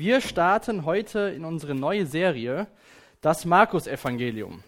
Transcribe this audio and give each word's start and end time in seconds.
Wir 0.00 0.22
starten 0.22 0.86
heute 0.86 1.18
in 1.36 1.44
unsere 1.44 1.74
neue 1.74 2.06
Serie, 2.06 2.68
das 3.20 3.44
Markus-Evangelium. 3.44 4.64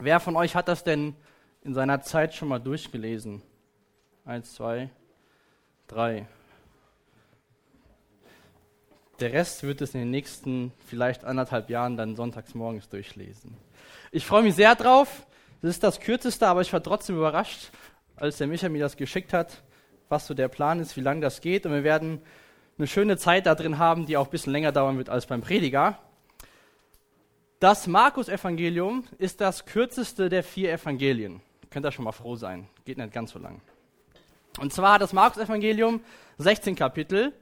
Wer 0.00 0.20
von 0.20 0.36
euch 0.36 0.56
hat 0.56 0.68
das 0.68 0.84
denn 0.84 1.14
in 1.60 1.74
seiner 1.74 2.00
Zeit 2.00 2.32
schon 2.32 2.48
mal 2.48 2.58
durchgelesen? 2.58 3.42
Eins, 4.24 4.54
zwei, 4.54 4.88
drei. 5.86 6.26
Der 9.20 9.34
Rest 9.34 9.64
wird 9.64 9.82
es 9.82 9.92
in 9.92 10.00
den 10.00 10.10
nächsten 10.10 10.72
vielleicht 10.86 11.24
anderthalb 11.24 11.68
Jahren 11.68 11.98
dann 11.98 12.16
sonntags 12.16 12.54
morgens 12.54 12.88
durchlesen. 12.88 13.54
Ich 14.12 14.24
freue 14.24 14.44
mich 14.44 14.54
sehr 14.54 14.74
drauf. 14.76 15.26
Das 15.60 15.72
ist 15.72 15.82
das 15.82 16.00
kürzeste, 16.00 16.48
aber 16.48 16.62
ich 16.62 16.72
war 16.72 16.82
trotzdem 16.82 17.16
überrascht, 17.16 17.70
als 18.16 18.38
der 18.38 18.46
Micha 18.46 18.70
mir 18.70 18.80
das 18.80 18.96
geschickt 18.96 19.34
hat, 19.34 19.62
was 20.08 20.26
so 20.26 20.32
der 20.32 20.48
Plan 20.48 20.80
ist, 20.80 20.96
wie 20.96 21.02
lange 21.02 21.20
das 21.20 21.42
geht. 21.42 21.66
Und 21.66 21.72
wir 21.72 21.84
werden 21.84 22.22
eine 22.78 22.86
schöne 22.86 23.16
Zeit 23.16 23.46
da 23.46 23.54
drin 23.54 23.78
haben, 23.78 24.06
die 24.06 24.16
auch 24.16 24.26
ein 24.26 24.30
bisschen 24.30 24.52
länger 24.52 24.72
dauern 24.72 24.98
wird 24.98 25.08
als 25.08 25.26
beim 25.26 25.40
Prediger. 25.40 25.98
Das 27.60 27.86
Markus-Evangelium 27.86 29.04
ist 29.18 29.40
das 29.40 29.66
kürzeste 29.66 30.28
der 30.28 30.42
vier 30.42 30.72
Evangelien. 30.72 31.40
Könnt 31.70 31.86
ihr 31.86 31.92
schon 31.92 32.04
mal 32.04 32.12
froh 32.12 32.36
sein. 32.36 32.68
Geht 32.84 32.98
nicht 32.98 33.12
ganz 33.12 33.30
so 33.30 33.38
lang. 33.38 33.60
Und 34.58 34.72
zwar 34.72 34.94
hat 34.94 35.02
das 35.02 35.12
Markus-Evangelium 35.12 36.00
16 36.38 36.74
Kapitel 36.74 37.32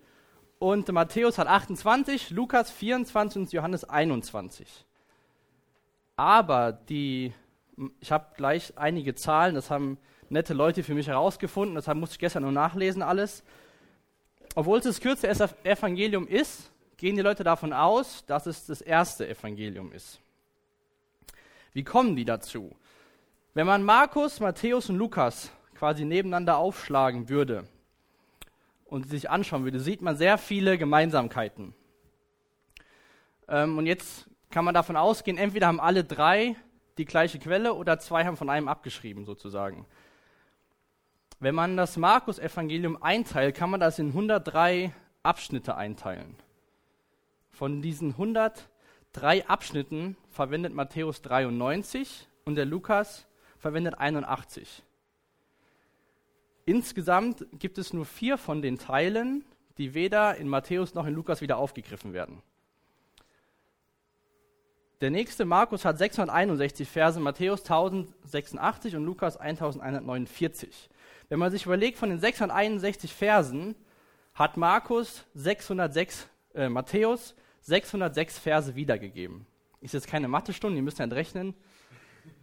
und 0.59 0.93
Matthäus 0.93 1.39
hat 1.39 1.48
28, 1.48 2.31
Lukas 2.31 2.70
24 2.70 3.41
und 3.41 3.53
Johannes 3.53 3.84
21. 3.84 4.84
Aber 6.17 6.73
die, 6.73 7.33
ich 7.98 8.12
habe 8.12 8.27
gleich 8.37 8.75
einige 8.77 9.15
Zahlen, 9.15 9.55
das 9.55 9.70
haben 9.70 9.97
nette 10.28 10.53
Leute 10.53 10.83
für 10.83 10.95
mich 10.95 11.09
herausgefunden, 11.09 11.77
deshalb 11.77 11.97
musste 11.98 12.15
ich 12.15 12.20
gestern 12.20 12.42
nur 12.42 12.53
nachlesen 12.53 13.03
alles. 13.03 13.42
Obwohl 14.55 14.79
es 14.79 14.85
das 14.85 15.01
kürzeste 15.01 15.49
Evangelium 15.65 16.27
ist, 16.27 16.70
gehen 16.97 17.17
die 17.17 17.23
Leute 17.23 17.45
davon 17.45 17.73
aus, 17.73 18.25
dass 18.27 18.47
es 18.47 18.67
das 18.67 18.81
erste 18.81 19.29
Evangelium 19.29 19.92
ist. 19.92 20.20
Wie 21.73 21.84
kommen 21.84 22.17
die 22.17 22.25
dazu? 22.25 22.75
Wenn 23.55 23.67
man 23.67 23.83
Markus, 23.83 24.41
Matthäus 24.41 24.91
und 24.91 24.97
Lukas 24.97 25.51
quasi 25.75 26.05
nebeneinander 26.05 26.59
aufschlagen 26.59 27.29
würde 27.29 27.67
und 28.84 29.09
sich 29.09 29.31
anschauen 29.31 29.65
würde, 29.65 29.81
sieht 29.81 30.03
man 30.03 30.17
sehr 30.17 30.37
viele 30.37 30.79
Gemeinsamkeiten. 30.79 31.75
Ähm, 33.48 33.79
und 33.79 33.87
jetzt 33.87 34.27
kann 34.51 34.64
man 34.64 34.75
davon 34.75 34.97
ausgehen, 34.97 35.39
entweder 35.39 35.69
haben 35.69 35.81
alle 35.81 36.05
drei 36.05 36.57
die 36.98 37.05
gleiche 37.05 37.39
Quelle 37.39 37.75
oder 37.75 37.98
zwei 37.98 38.25
haben 38.25 38.37
von 38.37 38.51
einem 38.51 38.69
abgeschrieben 38.69 39.25
sozusagen. 39.25 39.87
Wenn 41.42 41.55
man 41.55 41.78
das 41.78 41.96
Markus-Evangelium 41.96 43.02
einteilt, 43.02 43.56
kann 43.56 43.70
man 43.70 43.80
das 43.80 43.98
in 43.98 44.08
103 44.08 44.92
Abschnitte 45.22 45.74
einteilen. 45.74 46.36
Von 47.50 47.80
diesen 47.80 48.10
103 48.10 49.46
Abschnitten 49.46 50.18
verwendet 50.28 50.74
Matthäus 50.74 51.22
93 51.22 52.28
und 52.44 52.56
der 52.56 52.66
Lukas 52.66 53.27
verwendet 53.56 53.98
81. 53.98 54.83
Insgesamt 56.66 57.46
gibt 57.58 57.78
es 57.78 57.94
nur 57.94 58.05
vier 58.05 58.36
von 58.36 58.61
den 58.61 58.77
Teilen, 58.77 59.42
die 59.78 59.94
weder 59.94 60.36
in 60.36 60.46
Matthäus 60.46 60.92
noch 60.92 61.06
in 61.06 61.14
Lukas 61.14 61.41
wieder 61.41 61.56
aufgegriffen 61.56 62.12
werden. 62.12 62.42
Der 65.00 65.11
nächste 65.11 65.46
Markus 65.46 65.86
hat 65.86 65.96
661 65.96 66.86
Verse, 66.86 67.18
Matthäus 67.18 67.62
1086 67.62 68.94
und 68.96 69.05
Lukas 69.06 69.38
1149. 69.38 70.91
Wenn 71.31 71.39
man 71.39 71.53
sich 71.53 71.64
überlegt, 71.64 71.97
von 71.97 72.11
den 72.11 72.19
661 72.19 73.14
Versen 73.14 73.77
hat 74.34 74.56
Markus 74.56 75.25
606, 75.34 76.28
äh, 76.55 76.69
Matthäus 76.69 77.36
606 77.62 78.39
Verse 78.39 78.75
wiedergegeben. 78.75 79.47
Ist 79.80 79.95
jetzt 79.95 80.08
keine 80.08 80.27
Mathestunde, 80.27 80.77
ihr 80.77 80.83
müsst 80.83 80.98
ja 80.98 81.07
rechnen. 81.07 81.55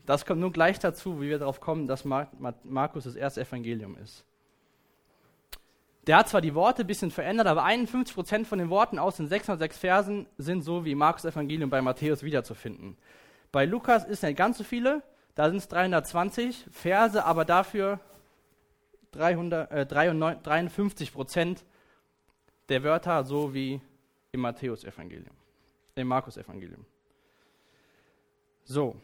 Das 0.05 0.25
kommt 0.25 0.39
nur 0.39 0.53
gleich 0.53 0.79
dazu, 0.79 1.21
wie 1.21 1.27
wir 1.29 1.37
darauf 1.37 1.59
kommen, 1.59 1.85
dass 1.85 2.05
Mar 2.05 2.31
Markus 2.63 3.03
das 3.03 3.15
erste 3.15 3.41
Evangelium 3.41 3.97
ist. 3.97 4.23
Der 6.07 6.15
hat 6.15 6.29
zwar 6.29 6.39
die 6.39 6.55
Worte 6.55 6.83
ein 6.83 6.87
bisschen 6.87 7.11
verändert, 7.11 7.47
aber 7.47 7.65
51% 7.65 8.45
von 8.45 8.57
den 8.57 8.69
Worten 8.69 8.99
aus 8.99 9.17
den 9.17 9.27
606 9.27 9.77
Versen 9.77 10.27
sind 10.37 10.61
so 10.61 10.85
wie 10.85 10.95
Markus 10.95 11.25
Evangelium 11.25 11.69
bei 11.69 11.81
Matthäus 11.81 12.23
wiederzufinden. 12.23 12.95
Bei 13.51 13.65
Lukas 13.65 14.05
ist 14.05 14.23
nicht 14.23 14.37
ganz 14.37 14.57
so 14.57 14.63
viele, 14.63 15.03
da 15.35 15.49
sind 15.49 15.57
es 15.57 15.67
320 15.67 16.67
Verse, 16.71 17.25
aber 17.25 17.43
dafür 17.43 17.99
300, 19.17 19.71
äh, 19.71 19.85
53 19.85 21.13
Prozent 21.13 21.65
der 22.69 22.83
Wörter 22.83 23.23
so 23.23 23.53
wie 23.53 23.81
im 24.31 24.41
Matthäus-Evangelium, 24.41 25.35
im 25.95 26.07
Markus-Evangelium. 26.07 26.85
So, 28.63 28.95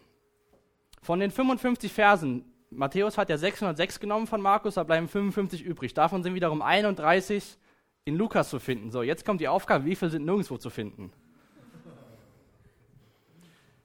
von 1.01 1.19
den 1.19 1.31
55 1.31 1.91
Versen, 1.91 2.45
Matthäus 2.69 3.17
hat 3.17 3.29
ja 3.29 3.37
606 3.37 3.99
genommen 3.99 4.27
von 4.27 4.41
Markus, 4.41 4.75
da 4.75 4.83
bleiben 4.83 5.07
55 5.07 5.63
übrig. 5.63 5.93
Davon 5.93 6.23
sind 6.23 6.33
wiederum 6.33 6.61
31 6.61 7.57
in 8.05 8.15
Lukas 8.15 8.49
zu 8.49 8.59
finden. 8.59 8.91
So, 8.91 9.03
jetzt 9.03 9.25
kommt 9.25 9.41
die 9.41 9.47
Aufgabe, 9.47 9.85
wie 9.85 9.95
viele 9.95 10.11
sind 10.11 10.25
nirgendwo 10.25 10.57
zu 10.57 10.69
finden? 10.69 11.11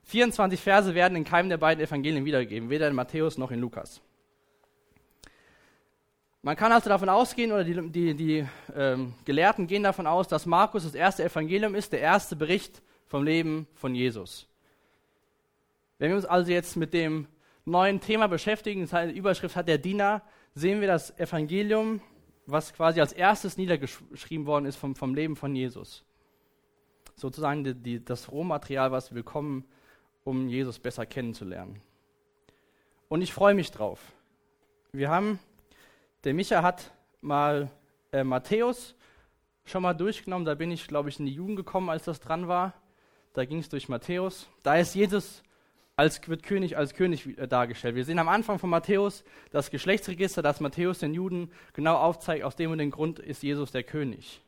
24 0.04 0.60
Verse 0.60 0.94
werden 0.94 1.16
in 1.16 1.24
keinem 1.24 1.50
der 1.50 1.58
beiden 1.58 1.84
Evangelien 1.84 2.24
wiedergegeben, 2.24 2.70
weder 2.70 2.88
in 2.88 2.94
Matthäus 2.94 3.36
noch 3.36 3.50
in 3.50 3.60
Lukas. 3.60 4.00
Man 6.42 6.54
kann 6.56 6.70
also 6.70 6.88
davon 6.88 7.08
ausgehen, 7.08 7.50
oder 7.50 7.64
die, 7.64 7.90
die, 7.90 8.14
die 8.14 8.48
ähm, 8.74 9.14
Gelehrten 9.24 9.66
gehen 9.66 9.82
davon 9.82 10.06
aus, 10.06 10.28
dass 10.28 10.46
Markus 10.46 10.84
das 10.84 10.94
erste 10.94 11.24
Evangelium 11.24 11.74
ist, 11.74 11.92
der 11.92 12.00
erste 12.00 12.36
Bericht 12.36 12.80
vom 13.06 13.24
Leben 13.24 13.66
von 13.74 13.94
Jesus. 13.94 14.46
Wenn 15.98 16.10
wir 16.10 16.16
uns 16.16 16.24
also 16.24 16.52
jetzt 16.52 16.76
mit 16.76 16.94
dem 16.94 17.26
neuen 17.64 18.00
Thema 18.00 18.28
beschäftigen, 18.28 18.82
das 18.82 18.92
heißt, 18.92 19.12
die 19.12 19.18
Überschrift 19.18 19.56
hat 19.56 19.66
der 19.66 19.78
Diener, 19.78 20.22
sehen 20.54 20.80
wir 20.80 20.86
das 20.86 21.18
Evangelium, 21.18 22.00
was 22.46 22.72
quasi 22.72 23.00
als 23.00 23.12
erstes 23.12 23.56
niedergeschrieben 23.56 24.46
worden 24.46 24.66
ist 24.66 24.76
vom, 24.76 24.94
vom 24.94 25.14
Leben 25.14 25.34
von 25.34 25.56
Jesus. 25.56 26.04
Sozusagen 27.16 27.64
die, 27.64 27.74
die, 27.74 28.04
das 28.04 28.30
Rohmaterial, 28.30 28.92
was 28.92 29.10
wir 29.10 29.22
bekommen, 29.22 29.64
um 30.22 30.48
Jesus 30.48 30.78
besser 30.78 31.04
kennenzulernen. 31.04 31.82
Und 33.08 33.22
ich 33.22 33.32
freue 33.32 33.54
mich 33.54 33.72
drauf. 33.72 34.00
Wir 34.92 35.10
haben 35.10 35.40
der 36.24 36.34
Micha 36.34 36.62
hat 36.62 36.92
mal 37.20 37.70
äh, 38.12 38.24
Matthäus 38.24 38.94
schon 39.64 39.82
mal 39.82 39.94
durchgenommen. 39.94 40.44
Da 40.44 40.54
bin 40.54 40.70
ich, 40.70 40.86
glaube 40.86 41.08
ich, 41.08 41.18
in 41.18 41.26
die 41.26 41.32
Jugend 41.32 41.56
gekommen, 41.56 41.90
als 41.90 42.04
das 42.04 42.20
dran 42.20 42.48
war. 42.48 42.74
Da 43.34 43.44
ging 43.44 43.58
es 43.58 43.68
durch 43.68 43.88
Matthäus. 43.88 44.48
Da 44.62 44.76
ist 44.76 44.94
Jesus 44.94 45.42
als, 45.96 46.26
wird 46.28 46.42
König 46.42 46.76
als 46.76 46.94
König 46.94 47.38
äh, 47.38 47.46
dargestellt. 47.46 47.94
Wir 47.94 48.04
sehen 48.04 48.18
am 48.18 48.28
Anfang 48.28 48.58
von 48.58 48.70
Matthäus 48.70 49.24
das 49.50 49.70
Geschlechtsregister, 49.70 50.42
das 50.42 50.60
Matthäus 50.60 51.00
den 51.00 51.14
Juden 51.14 51.50
genau 51.72 51.96
aufzeigt. 51.96 52.44
Aus 52.44 52.56
dem 52.56 52.70
und 52.70 52.78
dem 52.78 52.90
Grund 52.90 53.18
ist 53.18 53.42
Jesus 53.42 53.72
der 53.72 53.82
König. 53.82 54.40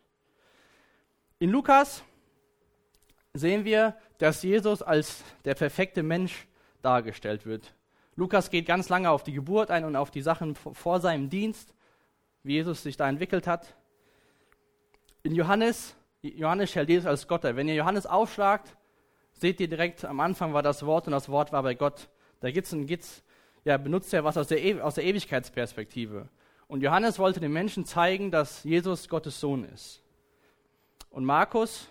In 1.38 1.50
Lukas 1.50 2.04
sehen 3.32 3.64
wir, 3.64 3.96
dass 4.18 4.42
Jesus 4.42 4.82
als 4.82 5.24
der 5.44 5.54
perfekte 5.54 6.02
Mensch 6.02 6.46
dargestellt 6.82 7.46
wird. 7.46 7.72
Lukas 8.20 8.50
geht 8.50 8.66
ganz 8.66 8.90
lange 8.90 9.08
auf 9.08 9.22
die 9.22 9.32
Geburt 9.32 9.70
ein 9.70 9.86
und 9.86 9.96
auf 9.96 10.10
die 10.10 10.20
Sachen 10.20 10.54
vor 10.54 11.00
seinem 11.00 11.30
Dienst, 11.30 11.72
wie 12.42 12.52
Jesus 12.52 12.82
sich 12.82 12.98
da 12.98 13.08
entwickelt 13.08 13.46
hat. 13.46 13.74
In 15.22 15.34
Johannes, 15.34 15.96
Johannes 16.20 16.68
stellt 16.68 16.90
Jesus 16.90 17.06
als 17.06 17.26
Gott 17.26 17.44
dar. 17.44 17.56
Wenn 17.56 17.66
ihr 17.66 17.74
Johannes 17.74 18.04
aufschlagt, 18.04 18.76
seht 19.32 19.58
ihr 19.58 19.68
direkt, 19.68 20.04
am 20.04 20.20
Anfang 20.20 20.52
war 20.52 20.62
das 20.62 20.84
Wort 20.84 21.06
und 21.06 21.12
das 21.12 21.30
Wort 21.30 21.50
war 21.50 21.62
bei 21.62 21.72
Gott. 21.72 22.10
Da 22.40 22.50
gibt's 22.50 22.72
ein, 22.72 22.86
gibt's, 22.86 23.22
ja, 23.64 23.78
benutzt 23.78 24.12
er 24.12 24.22
was 24.22 24.36
aus 24.36 24.48
der, 24.48 24.62
e 24.62 24.82
aus 24.82 24.96
der 24.96 25.04
Ewigkeitsperspektive. 25.04 26.28
Und 26.68 26.82
Johannes 26.82 27.18
wollte 27.18 27.40
den 27.40 27.54
Menschen 27.54 27.86
zeigen, 27.86 28.30
dass 28.30 28.64
Jesus 28.64 29.08
Gottes 29.08 29.40
Sohn 29.40 29.64
ist. 29.64 30.02
Und 31.08 31.24
Markus 31.24 31.88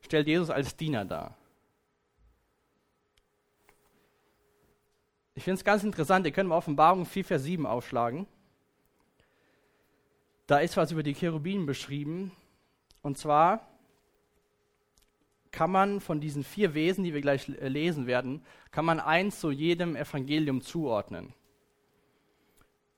stellt 0.00 0.26
Jesus 0.26 0.48
als 0.48 0.74
Diener 0.74 1.04
dar. 1.04 1.36
Ich 5.36 5.42
finde 5.42 5.58
es 5.58 5.64
ganz 5.64 5.82
interessant, 5.82 6.26
ihr 6.26 6.32
könnt 6.32 6.48
mal 6.48 6.56
Offenbarung 6.56 7.06
4, 7.06 7.24
Vers 7.24 7.42
7 7.42 7.66
aufschlagen. 7.66 8.26
Da 10.46 10.58
ist 10.58 10.76
was 10.76 10.92
über 10.92 11.02
die 11.02 11.14
Cherubinen 11.14 11.66
beschrieben. 11.66 12.30
Und 13.02 13.18
zwar 13.18 13.66
kann 15.50 15.70
man 15.70 16.00
von 16.00 16.20
diesen 16.20 16.44
vier 16.44 16.74
Wesen, 16.74 17.04
die 17.04 17.14
wir 17.14 17.20
gleich 17.20 17.48
äh, 17.48 17.68
lesen 17.68 18.06
werden, 18.06 18.44
kann 18.70 18.84
man 18.84 19.00
eins 19.00 19.40
zu 19.40 19.50
jedem 19.50 19.96
Evangelium 19.96 20.60
zuordnen. 20.60 21.32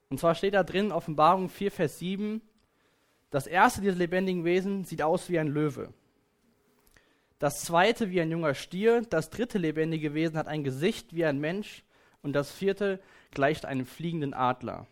Und 0.09 0.21
zwar 0.21 0.35
steht 0.35 0.55
da 0.55 0.63
drin, 0.63 0.93
Offenbarung 0.93 1.49
4, 1.49 1.71
Vers 1.71 1.99
7, 1.99 2.41
das 3.31 3.47
erste 3.47 3.81
dieser 3.81 3.97
lebendigen 3.97 4.45
Wesen 4.45 4.85
sieht 4.85 5.03
aus 5.03 5.29
wie 5.29 5.39
ein 5.39 5.49
Löwe. 5.49 5.93
Das 7.39 7.63
zweite 7.63 8.11
wie 8.11 8.21
ein 8.21 8.31
junger 8.31 8.55
Stier. 8.55 9.03
Das 9.03 9.31
dritte 9.31 9.59
lebendige 9.59 10.15
Wesen 10.15 10.39
hat 10.39 10.49
ein 10.49 10.65
Gesicht 10.65 11.15
wie 11.15 11.25
ein 11.25 11.39
Mensch 11.39 11.85
und 12.27 12.33
das 12.33 12.51
vierte 12.51 12.99
gleicht 13.31 13.65
einem 13.67 13.87
fliegenden 13.87 14.35
Adler. 14.35 14.89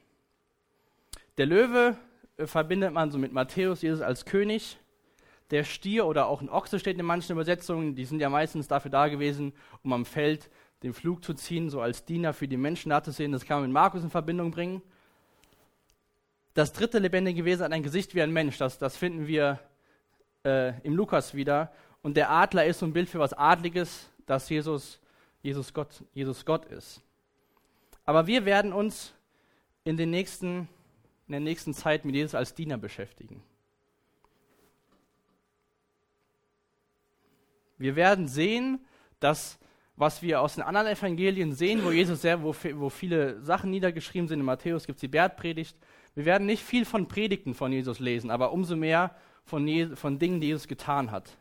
Der 1.37 1.47
Löwe 1.47 1.97
äh, 2.37 2.47
verbindet 2.47 2.93
man 2.93 3.11
so 3.11 3.19
mit 3.19 3.33
Matthäus, 3.33 3.83
Jesus 3.83 4.01
als 4.01 4.25
König. 4.25 4.79
der 5.51 5.65
Stier 5.65 6.07
oder 6.07 6.27
auch 6.29 6.41
ein 6.41 6.49
Ochse 6.49 6.79
steht 6.79 6.97
in 6.97 7.05
manchen 7.05 7.33
Übersetzungen. 7.33 7.97
Die 7.97 8.05
sind 8.05 8.21
ja 8.21 8.31
meistens 8.31 8.69
dafür 8.69 8.91
da 8.93 9.09
gewesen, 9.09 9.53
um 9.83 9.93
am 9.93 10.05
Feld 10.05 10.49
den 10.85 10.95
Flug 10.95 11.25
zu 11.25 11.35
ziehen, 11.35 11.71
so 11.71 11.81
als 11.81 12.05
Diener 12.05 12.33
für 12.33 12.47
die 12.47 12.57
Menschen 12.57 12.91
da 12.91 13.03
zu 13.03 13.11
sehen. 13.11 13.33
Das 13.33 13.45
kann 13.45 13.57
man 13.59 13.65
mit 13.69 13.75
Markus 13.75 14.05
in 14.05 14.11
Verbindung 14.11 14.53
bringen. 14.53 14.81
Das 16.55 16.73
dritte 16.73 17.01
lebendige 17.01 17.45
Wesen 17.45 17.65
hat 17.65 17.73
ein 17.73 17.83
Gesicht 17.83 18.15
wie 18.15 18.23
ein 18.23 18.33
Mensch. 18.33 18.59
Das, 18.59 18.79
das 18.79 18.97
finden 18.97 19.27
wir 19.27 19.59
äh, 20.45 20.81
im 20.83 20.95
Lukas 20.95 21.35
wieder. 21.35 21.73
Und 22.01 22.17
der 22.17 22.31
Adler 22.31 22.65
ist 22.65 22.79
so 22.79 22.87
ein 22.87 22.93
Bild 22.93 23.09
für 23.09 23.19
was 23.19 23.33
Adliges, 23.33 24.09
dass 24.25 24.49
Jesus, 24.49 25.01
Jesus, 25.43 25.75
Gott, 25.75 26.05
Jesus 26.13 26.45
Gott 26.45 26.65
ist. 26.67 27.03
Aber 28.05 28.27
wir 28.27 28.45
werden 28.45 28.73
uns 28.73 29.15
in, 29.85 29.97
den 29.97 30.11
nächsten, 30.11 30.69
in 31.27 31.33
der 31.33 31.41
nächsten 31.41 31.75
Zeit 31.75 32.05
mit 32.05 32.15
Jesus 32.15 32.35
als 32.35 32.55
Diener 32.55 32.79
beschäftigen. 32.79 33.43
Wir 37.79 37.97
werden 37.97 38.29
sehen, 38.29 38.81
dass 39.21 39.59
was 39.97 40.23
wir 40.23 40.41
aus 40.41 40.57
den 40.57 40.65
anderen 40.65 40.89
Evangelien 40.89 41.53
sehen, 41.53 41.85
wo 41.85 41.93
Jesus 41.93 42.23
sehr, 42.23 42.43
wo, 42.43 42.55
wo 42.75 42.89
viele 42.91 43.41
Sachen 43.43 43.71
niedergeschrieben 43.71 44.27
sind, 44.27 44.41
in 44.41 44.45
Matthäus 44.45 44.87
gibt 44.87 44.97
es 44.97 45.01
die 45.01 45.09
Bergpredigt. 45.09 45.77
Wir 46.15 46.25
werden 46.25 46.47
nicht 46.47 46.63
viel 46.63 46.85
von 46.85 47.07
Predigten 47.07 47.55
von 47.55 47.73
Jesus 47.73 48.01
lesen, 48.01 48.31
aber 48.31 48.53
umso 48.53 48.77
mehr 48.77 49.15
von, 49.45 49.67
Je 49.69 49.95
von 49.95 50.19
Dingen, 50.19 50.41
die 50.41 50.49
Jesus 50.49 50.67
getan 50.67 51.11
hat. 51.11 51.37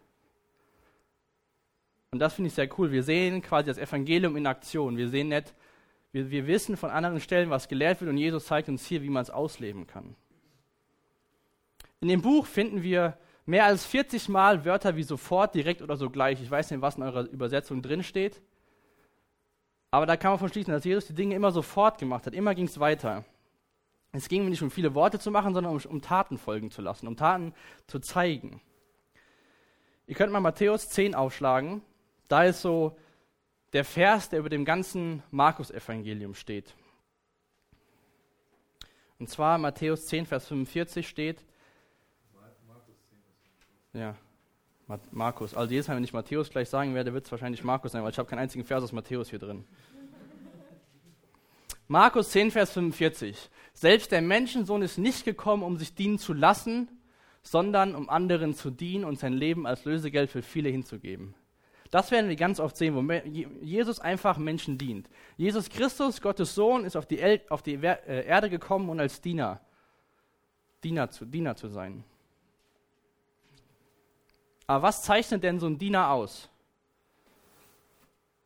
Und 2.11 2.19
das 2.19 2.35
finde 2.35 2.49
ich 2.49 2.53
sehr 2.53 2.69
cool. 2.77 2.91
Wir 2.91 3.01
sehen 3.01 3.41
quasi 3.41 3.67
das 3.67 3.79
Evangelium 3.79 4.37
in 4.37 4.45
Aktion. 4.45 4.97
Wir 4.97 5.09
sehen 5.09 5.29
nicht, 5.29 5.55
wir, 6.13 6.29
wir 6.31 6.47
wissen 6.47 6.77
von 6.77 6.91
anderen 6.91 7.19
Stellen, 7.19 7.49
was 7.49 7.67
gelehrt 7.67 7.99
wird, 7.99 8.09
und 8.09 8.17
Jesus 8.17 8.45
zeigt 8.45 8.69
uns 8.69 8.85
hier, 8.85 9.01
wie 9.01 9.09
man 9.09 9.23
es 9.23 9.29
ausleben 9.29 9.87
kann. 9.87 10.15
In 11.99 12.07
dem 12.07 12.21
Buch 12.21 12.45
finden 12.45 12.83
wir 12.83 13.17
mehr 13.45 13.65
als 13.65 13.85
40 13.85 14.29
Mal 14.29 14.63
Wörter 14.63 14.95
wie 14.95 15.03
sofort, 15.03 15.55
direkt 15.55 15.81
oder 15.81 15.97
sogleich. 15.97 16.41
Ich 16.41 16.49
weiß 16.49 16.71
nicht, 16.71 16.81
was 16.81 16.95
in 16.95 17.03
eurer 17.03 17.27
Übersetzung 17.29 17.81
drin 17.81 18.03
steht. 18.03 18.41
Aber 19.91 20.05
da 20.05 20.15
kann 20.15 20.31
man 20.31 20.39
von 20.39 20.49
schließen, 20.49 20.73
dass 20.73 20.85
Jesus 20.85 21.07
die 21.07 21.13
Dinge 21.13 21.35
immer 21.35 21.51
sofort 21.51 21.97
gemacht 21.97 22.25
hat. 22.25 22.33
Immer 22.33 22.55
ging 22.55 22.65
es 22.65 22.79
weiter. 22.79 23.25
Es 24.11 24.27
ging 24.27 24.47
nicht 24.49 24.61
um 24.61 24.69
viele 24.69 24.93
Worte 24.93 25.17
zu 25.17 25.31
machen, 25.31 25.53
sondern 25.53 25.75
um, 25.75 25.81
um 25.89 26.01
Taten 26.01 26.37
folgen 26.37 26.71
zu 26.71 26.81
lassen, 26.81 27.07
um 27.07 27.17
Taten 27.17 27.53
zu 27.87 27.99
zeigen. 27.99 28.61
Ihr 30.05 30.15
könnt 30.15 30.31
mal 30.31 30.39
Matthäus 30.39 30.89
10 30.89 31.15
aufschlagen. 31.15 31.81
Da 32.27 32.43
ist 32.43 32.61
so 32.61 32.97
der 33.73 33.83
Vers, 33.83 34.29
der 34.29 34.39
über 34.39 34.49
dem 34.49 34.65
ganzen 34.65 35.23
Markus-Evangelium 35.31 36.35
steht. 36.35 36.73
Und 39.19 39.29
zwar 39.29 39.57
Matthäus 39.57 40.05
10, 40.07 40.25
Vers 40.25 40.47
45 40.47 41.07
steht, 41.07 41.43
ja, 43.93 44.15
Markus. 45.11 45.53
Also 45.53 45.71
jedes 45.71 45.87
Mal, 45.87 45.95
wenn 45.95 46.03
ich 46.03 46.13
Matthäus 46.13 46.49
gleich 46.49 46.67
sagen 46.67 46.95
werde, 46.95 47.13
wird 47.13 47.25
es 47.25 47.31
wahrscheinlich 47.31 47.63
Markus 47.63 47.91
sein, 47.91 48.03
weil 48.03 48.11
ich 48.11 48.17
habe 48.17 48.29
keinen 48.29 48.39
einzigen 48.39 48.65
Vers 48.65 48.83
aus 48.83 48.91
Matthäus 48.91 49.29
hier 49.29 49.39
drin. 49.39 49.65
Markus 51.87 52.31
10, 52.31 52.51
Vers 52.51 52.71
45. 52.71 53.49
Selbst 53.73 54.11
der 54.11 54.21
Menschensohn 54.21 54.81
ist 54.81 54.97
nicht 54.97 55.25
gekommen, 55.25 55.63
um 55.63 55.77
sich 55.77 55.93
dienen 55.93 56.17
zu 56.17 56.33
lassen, 56.33 56.89
sondern 57.43 57.93
um 57.95 58.09
anderen 58.09 58.55
zu 58.55 58.71
dienen 58.71 59.05
und 59.05 59.19
sein 59.19 59.33
Leben 59.33 59.67
als 59.67 59.85
Lösegeld 59.85 60.31
für 60.31 60.41
viele 60.41 60.69
hinzugeben. 60.69 61.35
Das 61.93 62.09
werden 62.09 62.27
wir 62.27 62.35
ganz 62.35 62.59
oft 62.59 62.75
sehen, 62.75 62.95
wo 62.95 63.13
Jesus 63.61 63.99
einfach 63.99 64.39
Menschen 64.39 64.79
dient. 64.79 65.07
Jesus 65.37 65.69
Christus, 65.69 66.21
Gottes 66.21 66.55
Sohn, 66.55 66.85
ist 66.85 66.95
auf 66.95 67.05
die, 67.05 67.19
El 67.19 67.41
auf 67.49 67.61
die 67.61 67.75
äh, 67.75 68.25
Erde 68.25 68.49
gekommen, 68.49 68.89
um 68.89 68.97
als 68.97 69.21
Diener, 69.21 69.61
Diener 70.83 71.11
zu, 71.11 71.23
Diener 71.23 71.55
zu 71.55 71.67
sein. 71.67 72.03
Aber 74.65 74.81
was 74.81 75.03
zeichnet 75.03 75.43
denn 75.43 75.59
so 75.59 75.67
ein 75.67 75.77
Diener 75.77 76.09
aus? 76.09 76.49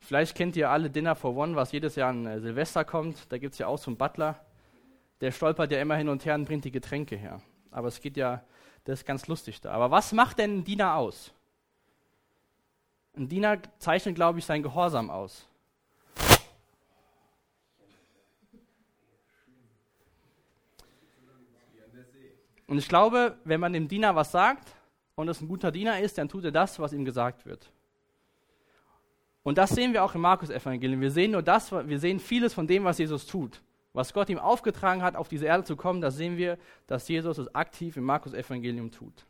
Vielleicht 0.02 0.36
kennt 0.36 0.58
ihr 0.58 0.70
alle 0.70 0.90
Dinner 0.90 1.16
for 1.16 1.34
One, 1.34 1.56
was 1.56 1.72
jedes 1.72 1.96
Jahr 1.96 2.10
an 2.10 2.26
äh, 2.26 2.42
Silvester 2.42 2.84
kommt. 2.84 3.32
Da 3.32 3.38
gibt 3.38 3.54
es 3.54 3.60
ja 3.60 3.68
auch 3.68 3.78
so 3.78 3.90
einen 3.90 3.98
Butler. 3.98 4.46
Der 5.22 5.32
stolpert 5.32 5.72
ja 5.72 5.80
immer 5.80 5.96
hin 5.96 6.10
und 6.10 6.26
her 6.26 6.36
und 6.36 6.44
bringt 6.44 6.66
die 6.66 6.72
Getränke 6.72 7.16
her. 7.16 7.40
Aber 7.72 7.88
es 7.88 8.02
geht 8.02 8.18
ja, 8.18 8.44
das 8.84 9.00
ist 9.00 9.06
ganz 9.06 9.26
lustig 9.28 9.62
da. 9.62 9.72
Aber 9.72 9.90
was 9.90 10.12
macht 10.12 10.40
denn 10.40 10.58
ein 10.58 10.64
Diener 10.66 10.96
aus? 10.96 11.34
Ein 13.18 13.28
Diener 13.28 13.58
zeichnet, 13.80 14.16
glaube 14.16 14.40
ich, 14.40 14.46
sein 14.46 14.62
Gehorsam 14.62 15.10
aus. 15.10 15.48
Und 22.68 22.78
ich 22.78 22.88
glaube, 22.88 23.38
wenn 23.44 23.60
man 23.60 23.74
dem 23.74 23.88
Diener 23.88 24.16
was 24.16 24.32
sagt, 24.32 24.76
und 25.16 25.28
es 25.30 25.42
ein 25.42 25.48
guter 25.48 25.72
Diener 25.72 26.00
ist, 26.00 26.18
dann 26.20 26.30
tut 26.30 26.46
er 26.46 26.52
das, 26.52 26.78
was 26.80 26.94
ihm 26.94 27.04
gesagt 27.04 27.46
wird. 27.46 27.72
Und 29.42 29.58
das 29.58 29.72
sehen 29.72 29.94
wir 29.94 30.04
auch 30.04 30.14
im 30.14 30.22
Markus-Evangelium. 30.22 31.02
Wir 31.02 31.10
sehen 31.10 31.32
nur 31.32 31.42
das, 31.42 31.72
wir 31.72 32.00
sehen 32.00 32.20
vieles 32.20 32.54
von 32.54 32.68
dem, 32.68 32.84
was 32.84 33.00
Jesus 33.00 33.26
tut. 33.26 33.64
Was 33.94 34.14
Gott 34.14 34.30
ihm 34.30 34.38
aufgetragen 34.38 35.02
hat, 35.02 35.16
auf 35.16 35.28
diese 35.28 35.48
Erde 35.48 35.64
zu 35.64 35.76
kommen, 35.76 36.02
das 36.02 36.18
sehen 36.18 36.38
wir, 36.38 36.60
dass 36.86 37.08
Jesus 37.08 37.40
es 37.40 37.56
aktiv 37.56 37.98
im 37.98 38.04
Markus-Evangelium 38.04 38.92
tut. 38.92 39.26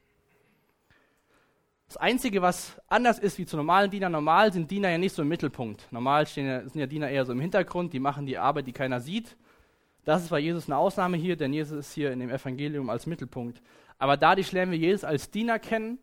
Das 1.87 1.97
Einzige, 1.97 2.41
was 2.41 2.79
anders 2.87 3.17
ist 3.17 3.37
wie 3.37 3.45
zu 3.45 3.55
normalen 3.55 3.89
Dienern, 3.89 4.11
normal 4.11 4.51
sind 4.51 4.69
Diener 4.69 4.89
ja 4.89 4.97
nicht 4.97 5.15
so 5.15 5.21
im 5.21 5.29
Mittelpunkt. 5.29 5.87
Normal 5.91 6.27
stehen, 6.27 6.67
sind 6.67 6.81
ja 6.81 6.85
Diener 6.85 7.09
eher 7.09 7.25
so 7.25 7.31
im 7.31 7.39
Hintergrund, 7.39 7.93
die 7.93 7.99
machen 7.99 8.25
die 8.25 8.37
Arbeit, 8.37 8.67
die 8.67 8.73
keiner 8.73 8.99
sieht. 8.99 9.37
Das 10.03 10.23
ist 10.23 10.29
bei 10.29 10.39
Jesus 10.39 10.67
eine 10.67 10.77
Ausnahme 10.77 11.17
hier, 11.17 11.35
denn 11.35 11.53
Jesus 11.53 11.79
ist 11.79 11.93
hier 11.93 12.11
in 12.11 12.19
dem 12.19 12.29
Evangelium 12.29 12.89
als 12.89 13.05
Mittelpunkt. 13.05 13.61
Aber 13.97 14.17
dadurch 14.17 14.51
lernen 14.51 14.71
wir 14.71 14.79
Jesus 14.79 15.03
als 15.03 15.31
Diener 15.31 15.59
kennen. 15.59 15.97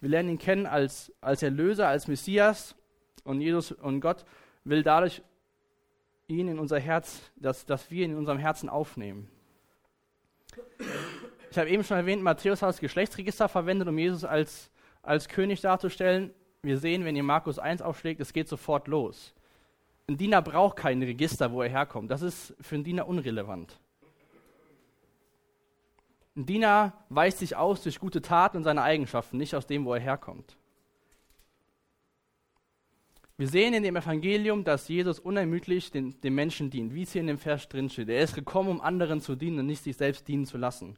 Wir 0.00 0.10
lernen 0.10 0.30
ihn 0.30 0.38
kennen 0.38 0.66
als, 0.66 1.12
als 1.20 1.42
Erlöser, 1.42 1.88
als 1.88 2.08
Messias. 2.08 2.74
Und 3.24 3.40
Jesus 3.40 3.72
und 3.72 4.00
Gott 4.00 4.24
will 4.64 4.82
dadurch 4.82 5.22
ihn 6.28 6.48
in 6.48 6.58
unser 6.58 6.78
Herz, 6.80 7.30
dass, 7.36 7.66
dass 7.66 7.90
wir 7.90 8.04
ihn 8.04 8.12
in 8.12 8.18
unserem 8.18 8.38
Herzen 8.38 8.68
aufnehmen. 8.68 9.28
Ich 11.50 11.58
habe 11.58 11.68
eben 11.68 11.84
schon 11.84 11.98
erwähnt, 11.98 12.22
Matthäus 12.22 12.62
hat 12.62 12.70
das 12.70 12.80
Geschlechtsregister 12.80 13.48
verwendet, 13.48 13.88
um 13.88 13.98
Jesus 13.98 14.24
als, 14.24 14.70
als 15.02 15.28
König 15.28 15.60
darzustellen. 15.60 16.32
Wir 16.62 16.78
sehen, 16.78 17.04
wenn 17.04 17.16
ihr 17.16 17.22
Markus 17.22 17.58
1 17.58 17.82
aufschlägt, 17.82 18.20
es 18.20 18.32
geht 18.32 18.48
sofort 18.48 18.88
los. 18.88 19.34
Ein 20.08 20.16
Diener 20.16 20.42
braucht 20.42 20.76
kein 20.76 21.02
Register, 21.02 21.52
wo 21.52 21.62
er 21.62 21.68
herkommt. 21.68 22.10
Das 22.10 22.22
ist 22.22 22.54
für 22.60 22.76
einen 22.76 22.84
Diener 22.84 23.06
unrelevant. 23.06 23.78
Ein 26.36 26.46
Diener 26.46 26.92
weist 27.08 27.38
sich 27.38 27.56
aus 27.56 27.82
durch 27.82 27.98
gute 27.98 28.22
Taten 28.22 28.58
und 28.58 28.64
seine 28.64 28.82
Eigenschaften, 28.82 29.36
nicht 29.36 29.54
aus 29.54 29.66
dem, 29.66 29.84
wo 29.84 29.94
er 29.94 30.00
herkommt. 30.00 30.56
Wir 33.36 33.48
sehen 33.48 33.74
in 33.74 33.82
dem 33.82 33.96
Evangelium, 33.96 34.62
dass 34.62 34.88
Jesus 34.88 35.18
unermüdlich 35.18 35.90
den, 35.90 36.20
den 36.20 36.34
Menschen 36.34 36.70
dient, 36.70 36.94
wie 36.94 37.02
es 37.02 37.12
hier 37.12 37.22
in 37.22 37.26
dem 37.26 37.38
Vers 37.38 37.68
drin 37.68 37.90
steht. 37.90 38.08
Er 38.08 38.22
ist 38.22 38.34
gekommen, 38.34 38.68
um 38.68 38.80
anderen 38.80 39.20
zu 39.20 39.34
dienen 39.34 39.60
und 39.60 39.66
nicht 39.66 39.82
sich 39.82 39.96
selbst 39.96 40.28
dienen 40.28 40.46
zu 40.46 40.58
lassen. 40.58 40.96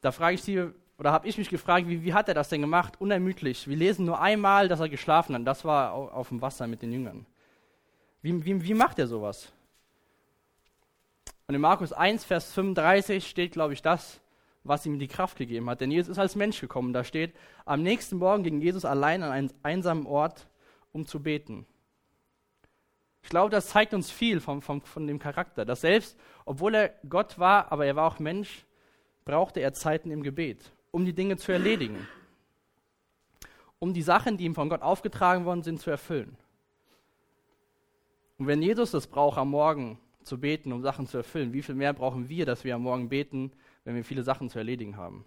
Da 0.00 0.12
frage 0.12 0.34
ich 0.34 0.42
Sie, 0.42 0.70
oder 0.98 1.12
habe 1.12 1.28
ich 1.28 1.38
mich 1.38 1.48
gefragt, 1.48 1.86
wie, 1.88 2.02
wie, 2.02 2.12
hat 2.12 2.28
er 2.28 2.34
das 2.34 2.48
denn 2.48 2.60
gemacht? 2.60 3.00
Unermüdlich. 3.00 3.68
Wir 3.68 3.76
lesen 3.76 4.04
nur 4.04 4.20
einmal, 4.20 4.66
dass 4.66 4.80
er 4.80 4.88
geschlafen 4.88 5.34
hat. 5.34 5.46
Das 5.46 5.64
war 5.64 5.92
auf 5.92 6.28
dem 6.28 6.42
Wasser 6.42 6.66
mit 6.66 6.82
den 6.82 6.92
Jüngern. 6.92 7.24
Wie, 8.20 8.44
wie, 8.44 8.64
wie 8.64 8.74
macht 8.74 8.98
er 8.98 9.06
sowas? 9.06 9.52
Und 11.46 11.54
in 11.54 11.60
Markus 11.60 11.92
1, 11.92 12.24
Vers 12.24 12.52
35 12.52 13.28
steht, 13.28 13.52
glaube 13.52 13.74
ich, 13.74 13.80
das, 13.80 14.20
was 14.64 14.84
ihm 14.86 14.98
die 14.98 15.06
Kraft 15.06 15.38
gegeben 15.38 15.70
hat. 15.70 15.80
Denn 15.80 15.92
Jesus 15.92 16.10
ist 16.10 16.18
als 16.18 16.34
Mensch 16.34 16.60
gekommen. 16.60 16.92
Da 16.92 17.04
steht, 17.04 17.32
am 17.64 17.82
nächsten 17.82 18.16
Morgen 18.16 18.42
ging 18.42 18.60
Jesus 18.60 18.84
allein 18.84 19.22
an 19.22 19.30
einen 19.30 19.52
einsamen 19.62 20.04
Ort, 20.04 20.48
um 20.92 21.06
zu 21.06 21.22
beten. 21.22 21.64
Ich 23.22 23.30
glaube, 23.30 23.50
das 23.50 23.68
zeigt 23.68 23.94
uns 23.94 24.10
viel 24.10 24.40
vom, 24.40 24.62
vom, 24.62 24.82
von 24.82 25.06
dem 25.06 25.20
Charakter, 25.20 25.64
dass 25.64 25.82
selbst, 25.82 26.18
obwohl 26.44 26.74
er 26.74 26.94
Gott 27.08 27.38
war, 27.38 27.70
aber 27.70 27.86
er 27.86 27.94
war 27.94 28.10
auch 28.10 28.18
Mensch, 28.18 28.64
brauchte 29.24 29.60
er 29.60 29.74
Zeiten 29.74 30.10
im 30.10 30.22
Gebet, 30.22 30.72
um 30.90 31.04
die 31.04 31.12
Dinge 31.12 31.36
zu 31.36 31.52
erledigen, 31.52 32.06
um 33.78 33.92
die 33.92 34.02
Sachen, 34.02 34.36
die 34.36 34.44
ihm 34.44 34.54
von 34.54 34.68
Gott 34.68 34.82
aufgetragen 34.82 35.44
worden 35.44 35.62
sind, 35.62 35.80
zu 35.80 35.90
erfüllen. 35.90 36.36
Und 38.38 38.46
wenn 38.46 38.62
Jesus 38.62 38.90
das 38.90 39.06
braucht 39.06 39.38
am 39.38 39.50
Morgen, 39.50 39.98
zu 40.28 40.38
beten, 40.38 40.72
um 40.72 40.82
Sachen 40.82 41.06
zu 41.06 41.16
erfüllen. 41.16 41.52
Wie 41.52 41.62
viel 41.62 41.74
mehr 41.74 41.92
brauchen 41.92 42.28
wir, 42.28 42.46
dass 42.46 42.62
wir 42.62 42.74
am 42.76 42.82
Morgen 42.82 43.08
beten, 43.08 43.50
wenn 43.84 43.96
wir 43.96 44.04
viele 44.04 44.22
Sachen 44.22 44.48
zu 44.48 44.58
erledigen 44.58 44.96
haben? 44.96 45.24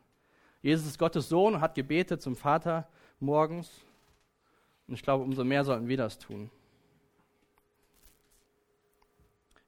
Jesus 0.61 0.85
ist 0.85 0.99
Gottes 0.99 1.27
Sohn 1.27 1.55
und 1.55 1.61
hat 1.61 1.75
gebetet 1.75 2.21
zum 2.21 2.35
Vater 2.35 2.87
morgens. 3.19 3.81
Und 4.87 4.93
ich 4.93 5.01
glaube, 5.01 5.23
umso 5.23 5.43
mehr 5.43 5.65
sollten 5.65 5.87
wir 5.87 5.97
das 5.97 6.19
tun. 6.19 6.49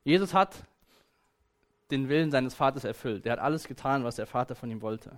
Jesus 0.03 0.33
hat 0.33 0.63
den 1.89 2.09
Willen 2.09 2.31
seines 2.31 2.53
Vaters 2.53 2.83
erfüllt. 2.83 3.25
Er 3.25 3.33
hat 3.33 3.39
alles 3.39 3.67
getan, 3.67 4.03
was 4.03 4.17
der 4.17 4.27
Vater 4.27 4.55
von 4.55 4.69
ihm 4.69 4.81
wollte. 4.81 5.17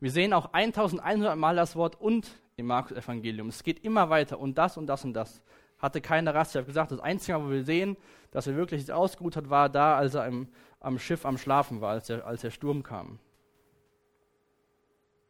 Wir 0.00 0.10
sehen 0.10 0.32
auch 0.32 0.52
1100 0.52 1.36
Mal 1.36 1.56
das 1.56 1.74
Wort 1.74 2.00
und 2.00 2.30
im 2.56 2.66
Markus-Evangelium. 2.66 3.48
Es 3.48 3.62
geht 3.62 3.84
immer 3.84 4.10
weiter 4.10 4.38
und 4.38 4.56
das 4.56 4.76
und 4.76 4.86
das 4.86 5.04
und 5.04 5.14
das 5.14 5.42
hatte 5.78 6.00
keine 6.00 6.34
Rast. 6.34 6.52
Ich 6.52 6.56
habe 6.56 6.66
gesagt, 6.66 6.90
das 6.90 7.00
Einzige, 7.00 7.42
wo 7.42 7.50
wir 7.50 7.64
sehen, 7.64 7.96
dass 8.30 8.46
er 8.46 8.56
wirklich 8.56 8.82
sich 8.82 8.92
ausgeruht 8.92 9.36
hat, 9.36 9.48
war 9.48 9.68
da, 9.68 9.96
als 9.96 10.14
er 10.14 10.26
im, 10.26 10.48
am 10.80 10.98
Schiff 10.98 11.24
am 11.24 11.38
Schlafen 11.38 11.80
war, 11.80 11.90
als 11.90 12.06
der, 12.06 12.26
als 12.26 12.42
der 12.42 12.50
Sturm 12.50 12.82
kam. 12.82 13.18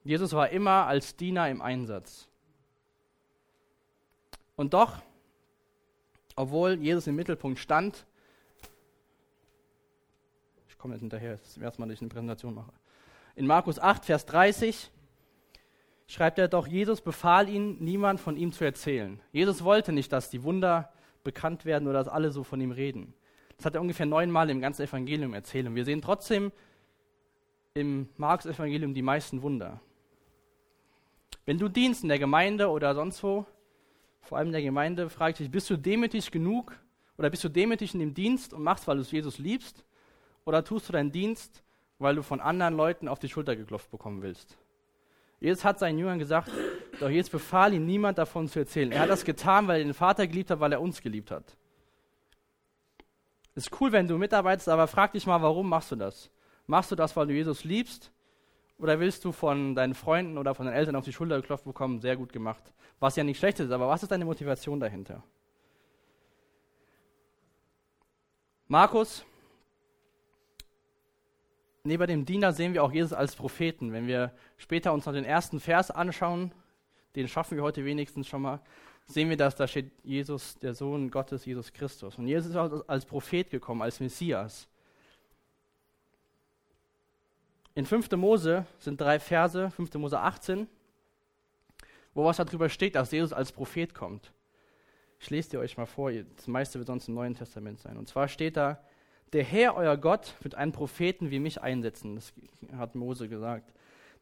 Jesus 0.04 0.32
war 0.32 0.48
immer 0.48 0.86
als 0.86 1.16
Diener 1.16 1.48
im 1.50 1.60
Einsatz. 1.60 2.28
Und 4.56 4.74
doch, 4.74 5.02
obwohl 6.34 6.74
Jesus 6.74 7.06
im 7.06 7.16
Mittelpunkt 7.16 7.58
stand, 7.58 8.06
ich 10.68 10.78
komme 10.78 10.94
jetzt 10.94 11.02
hinterher, 11.02 11.32
das 11.32 11.42
ist 11.42 11.56
das 11.56 11.62
erste 11.62 11.80
Mal, 11.80 11.88
dass 11.88 11.94
ich 11.94 12.00
eine 12.00 12.08
Präsentation 12.08 12.54
mache. 12.54 12.72
In 13.38 13.46
Markus 13.46 13.78
8, 13.78 14.04
Vers 14.04 14.26
30 14.26 14.90
schreibt 16.08 16.40
er 16.40 16.48
doch, 16.48 16.66
Jesus 16.66 17.00
befahl 17.00 17.48
ihnen, 17.48 17.78
niemand 17.78 18.18
von 18.18 18.36
ihm 18.36 18.50
zu 18.50 18.64
erzählen. 18.64 19.20
Jesus 19.30 19.62
wollte 19.62 19.92
nicht, 19.92 20.12
dass 20.12 20.28
die 20.28 20.42
Wunder 20.42 20.92
bekannt 21.22 21.64
werden 21.64 21.86
oder 21.86 22.00
dass 22.00 22.08
alle 22.08 22.32
so 22.32 22.42
von 22.42 22.60
ihm 22.60 22.72
reden. 22.72 23.14
Das 23.56 23.66
hat 23.66 23.76
er 23.76 23.80
ungefähr 23.80 24.06
neunmal 24.06 24.50
im 24.50 24.60
ganzen 24.60 24.82
Evangelium 24.82 25.34
erzählt. 25.34 25.68
Und 25.68 25.76
wir 25.76 25.84
sehen 25.84 26.02
trotzdem 26.02 26.50
im 27.74 28.08
Markus-Evangelium 28.16 28.92
die 28.92 29.02
meisten 29.02 29.40
Wunder. 29.40 29.80
Wenn 31.46 31.58
du 31.58 31.68
dienst 31.68 32.02
in 32.02 32.08
der 32.08 32.18
Gemeinde 32.18 32.68
oder 32.68 32.92
sonst 32.92 33.22
wo, 33.22 33.46
vor 34.20 34.38
allem 34.38 34.48
in 34.48 34.52
der 34.54 34.62
Gemeinde, 34.62 35.08
frage 35.08 35.30
ich 35.30 35.36
dich, 35.36 35.50
bist 35.52 35.70
du 35.70 35.76
demütig 35.76 36.32
genug 36.32 36.76
oder 37.16 37.30
bist 37.30 37.44
du 37.44 37.48
demütig 37.48 37.94
in 37.94 38.00
dem 38.00 38.14
Dienst 38.14 38.52
und 38.52 38.64
machst, 38.64 38.88
weil 38.88 38.96
du 38.96 39.04
Jesus 39.04 39.38
liebst? 39.38 39.84
Oder 40.44 40.64
tust 40.64 40.88
du 40.88 40.92
deinen 40.92 41.12
Dienst, 41.12 41.62
weil 41.98 42.14
du 42.14 42.22
von 42.22 42.40
anderen 42.40 42.74
Leuten 42.76 43.08
auf 43.08 43.18
die 43.18 43.28
Schulter 43.28 43.56
geklopft 43.56 43.90
bekommen 43.90 44.22
willst? 44.22 44.56
Jesus 45.40 45.64
hat 45.64 45.78
seinen 45.78 45.98
Jüngern 45.98 46.18
gesagt, 46.18 46.50
doch 46.98 47.10
jetzt 47.10 47.30
befahl 47.30 47.72
ihm 47.72 47.86
niemand 47.86 48.18
davon 48.18 48.48
zu 48.48 48.58
erzählen. 48.58 48.90
Er 48.90 49.02
hat 49.02 49.10
das 49.10 49.24
getan, 49.24 49.68
weil 49.68 49.80
er 49.80 49.84
den 49.84 49.94
Vater 49.94 50.26
geliebt 50.26 50.50
hat, 50.50 50.60
weil 50.60 50.72
er 50.72 50.80
uns 50.80 51.00
geliebt 51.00 51.30
hat. 51.30 51.56
Ist 53.54 53.80
cool, 53.80 53.92
wenn 53.92 54.08
du 54.08 54.18
mitarbeitest, 54.18 54.68
aber 54.68 54.86
frag 54.86 55.12
dich 55.12 55.26
mal, 55.26 55.42
warum 55.42 55.68
machst 55.68 55.92
du 55.92 55.96
das? 55.96 56.30
Machst 56.66 56.90
du 56.90 56.96
das, 56.96 57.16
weil 57.16 57.26
du 57.26 57.34
Jesus 57.34 57.64
liebst? 57.64 58.12
Oder 58.78 59.00
willst 59.00 59.24
du 59.24 59.32
von 59.32 59.74
deinen 59.74 59.94
Freunden 59.94 60.38
oder 60.38 60.54
von 60.54 60.66
deinen 60.66 60.76
Eltern 60.76 60.96
auf 60.96 61.04
die 61.04 61.12
Schulter 61.12 61.36
geklopft 61.36 61.64
bekommen? 61.64 62.00
Sehr 62.00 62.16
gut 62.16 62.32
gemacht. 62.32 62.62
Was 63.00 63.16
ja 63.16 63.24
nicht 63.24 63.38
schlecht 63.38 63.58
ist, 63.60 63.70
aber 63.70 63.88
was 63.88 64.02
ist 64.02 64.10
deine 64.12 64.24
Motivation 64.24 64.78
dahinter? 64.78 65.22
Markus 68.68 69.24
neben 71.84 72.06
dem 72.06 72.24
Diener 72.24 72.52
sehen 72.52 72.74
wir 72.74 72.82
auch 72.82 72.92
Jesus 72.92 73.12
als 73.12 73.36
Propheten. 73.36 73.92
Wenn 73.92 74.06
wir 74.06 74.32
später 74.56 74.92
uns 74.92 75.06
noch 75.06 75.12
den 75.12 75.24
ersten 75.24 75.60
Vers 75.60 75.90
anschauen, 75.90 76.52
den 77.16 77.28
schaffen 77.28 77.56
wir 77.56 77.62
heute 77.62 77.84
wenigstens 77.84 78.28
schon 78.28 78.42
mal, 78.42 78.60
sehen 79.06 79.30
wir, 79.30 79.36
dass 79.36 79.56
da 79.56 79.66
steht 79.66 79.90
Jesus, 80.04 80.58
der 80.58 80.74
Sohn 80.74 81.10
Gottes, 81.10 81.44
Jesus 81.44 81.72
Christus. 81.72 82.16
Und 82.16 82.28
Jesus 82.28 82.50
ist 82.50 82.56
als 82.88 83.06
Prophet 83.06 83.50
gekommen, 83.50 83.82
als 83.82 84.00
Messias. 84.00 84.68
In 87.74 87.86
5. 87.86 88.10
Mose 88.12 88.66
sind 88.78 89.00
drei 89.00 89.18
Verse, 89.18 89.70
5. 89.70 89.94
Mose 89.94 90.18
18, 90.18 90.66
wo 92.12 92.24
was 92.24 92.36
darüber 92.36 92.68
steht, 92.68 92.96
dass 92.96 93.12
Jesus 93.12 93.32
als 93.32 93.52
Prophet 93.52 93.94
kommt. 93.94 94.32
Ich 95.20 95.30
lese 95.30 95.50
dir 95.50 95.60
euch 95.60 95.76
mal 95.76 95.86
vor, 95.86 96.12
das 96.12 96.46
meiste 96.46 96.78
wird 96.78 96.86
sonst 96.88 97.08
im 97.08 97.14
Neuen 97.14 97.34
Testament 97.34 97.80
sein. 97.80 97.96
Und 97.96 98.08
zwar 98.08 98.28
steht 98.28 98.56
da, 98.56 98.80
der 99.32 99.44
Herr, 99.44 99.76
euer 99.76 99.96
Gott, 99.96 100.34
wird 100.40 100.54
einen 100.54 100.72
Propheten 100.72 101.30
wie 101.30 101.38
mich 101.38 101.60
einsetzen. 101.60 102.16
Das 102.16 102.32
hat 102.76 102.94
Mose 102.94 103.28
gesagt. 103.28 103.72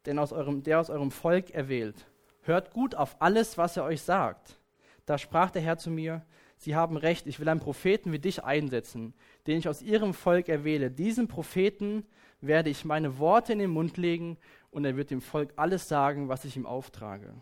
Denn 0.05 0.19
aus 0.19 0.33
eurem, 0.33 0.63
der 0.63 0.81
aus 0.81 0.91
eurem 0.91 1.11
Volk 1.11 1.51
erwählt. 1.51 2.07
Hört 2.43 2.73
gut 2.73 2.95
auf 2.95 3.17
alles, 3.21 3.59
was 3.59 3.77
er 3.77 3.85
euch 3.85 4.03
sagt. 4.03 4.59
Da 5.05 5.19
sprach 5.19 5.51
der 5.51 5.63
Herr 5.63 5.79
zu 5.79 5.91
mir, 5.91 6.25
Sie 6.59 6.75
haben 6.75 6.97
recht, 6.97 7.27
ich 7.27 7.39
will 7.39 7.49
einen 7.49 7.61
Propheten 7.61 8.13
wie 8.13 8.19
dich 8.19 8.43
einsetzen, 8.43 9.15
den 9.47 9.59
ich 9.59 9.69
aus 9.69 9.83
ihrem 9.83 10.15
Volk 10.15 10.49
erwähle. 10.49 10.91
Diesem 10.91 11.29
Propheten 11.29 12.07
werde 12.41 12.71
ich 12.71 12.85
meine 12.85 13.19
Worte 13.19 13.53
in 13.53 13.59
den 13.59 13.71
Mund 13.71 13.97
legen 13.97 14.39
und 14.71 14.85
er 14.85 14.97
wird 14.97 15.11
dem 15.11 15.21
Volk 15.21 15.53
alles 15.57 15.89
sagen, 15.89 16.29
was 16.29 16.45
ich 16.45 16.57
ihm 16.57 16.67
auftrage. 16.67 17.35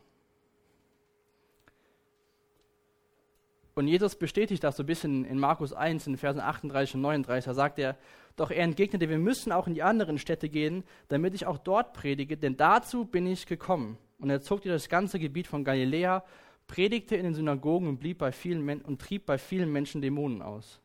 Und 3.75 3.88
Jesus 3.88 4.14
bestätigt 4.14 4.62
das 4.62 4.76
so 4.76 4.85
ein 4.85 4.87
bisschen 4.87 5.25
in 5.25 5.38
Markus 5.38 5.73
1, 5.73 6.07
in 6.07 6.16
Versen 6.16 6.40
38 6.40 6.95
und 6.95 7.00
39. 7.00 7.45
Da 7.45 7.54
sagt 7.54 7.78
er, 7.78 7.97
doch 8.37 8.50
er 8.50 8.62
entgegnete, 8.62 9.09
wir 9.09 9.19
müssen 9.19 9.52
auch 9.52 9.66
in 9.66 9.75
die 9.75 9.83
anderen 9.83 10.19
Städte 10.19 10.49
gehen, 10.49 10.85
damit 11.09 11.35
ich 11.35 11.47
auch 11.47 11.59
dort 11.59 11.93
predige, 11.93 12.37
denn 12.37 12.57
dazu 12.57 13.04
bin 13.04 13.26
ich 13.26 13.47
gekommen. 13.47 13.99
Und 14.19 14.31
er 14.31 14.40
zog 14.40 14.62
durch 14.62 14.75
das 14.75 14.88
ganze 14.88 15.19
Gebiet 15.19 15.47
von 15.47 15.64
Galiläa, 15.64 16.25
predigte 16.66 17.16
in 17.16 17.25
den 17.25 17.35
Synagogen 17.35 17.88
und, 17.88 17.99
blieb 17.99 18.19
bei 18.19 18.33
vielen 18.33 18.64
Men 18.64 18.81
und 18.81 19.00
trieb 19.00 19.26
bei 19.26 19.38
vielen 19.38 19.73
Menschen 19.73 20.00
Dämonen 20.00 20.40
aus. 20.40 20.81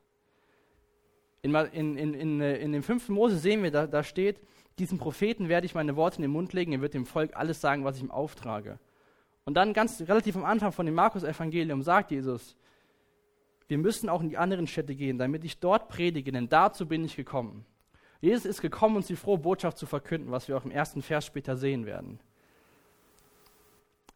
In, 1.41 1.55
in, 1.55 1.95
in, 1.95 2.41
in 2.41 2.71
dem 2.73 2.83
fünften 2.83 3.13
Mose 3.13 3.37
sehen 3.37 3.63
wir, 3.63 3.71
da, 3.71 3.87
da 3.87 4.03
steht, 4.03 4.41
diesem 4.77 4.97
Propheten 4.97 5.47
werde 5.47 5.65
ich 5.65 5.75
meine 5.75 5.95
Worte 5.95 6.17
in 6.17 6.23
den 6.23 6.31
Mund 6.31 6.53
legen, 6.53 6.73
er 6.73 6.81
wird 6.81 6.93
dem 6.93 7.05
Volk 7.05 7.35
alles 7.35 7.61
sagen, 7.61 7.85
was 7.85 7.97
ich 7.97 8.03
ihm 8.03 8.11
auftrage. 8.11 8.79
Und 9.45 9.53
dann 9.55 9.73
ganz 9.73 10.01
relativ 10.01 10.35
am 10.35 10.43
Anfang 10.43 10.71
von 10.71 10.85
dem 10.85 10.95
Markus-Evangelium 10.95 11.81
sagt 11.81 12.11
Jesus, 12.11 12.55
wir 13.69 13.77
müssen 13.77 14.09
auch 14.09 14.21
in 14.21 14.29
die 14.29 14.37
anderen 14.37 14.67
Städte 14.67 14.95
gehen, 14.95 15.17
damit 15.17 15.45
ich 15.45 15.59
dort 15.59 15.87
predige, 15.87 16.31
denn 16.31 16.49
dazu 16.49 16.87
bin 16.87 17.05
ich 17.05 17.15
gekommen. 17.15 17.65
Jesus 18.19 18.45
ist 18.45 18.61
gekommen, 18.61 18.97
uns 18.97 19.07
die 19.07 19.15
frohe 19.15 19.37
Botschaft 19.37 19.77
zu 19.77 19.85
verkünden, 19.85 20.31
was 20.31 20.47
wir 20.47 20.57
auch 20.57 20.65
im 20.65 20.71
ersten 20.71 21.01
Vers 21.01 21.25
später 21.25 21.55
sehen 21.55 21.85
werden. 21.85 22.19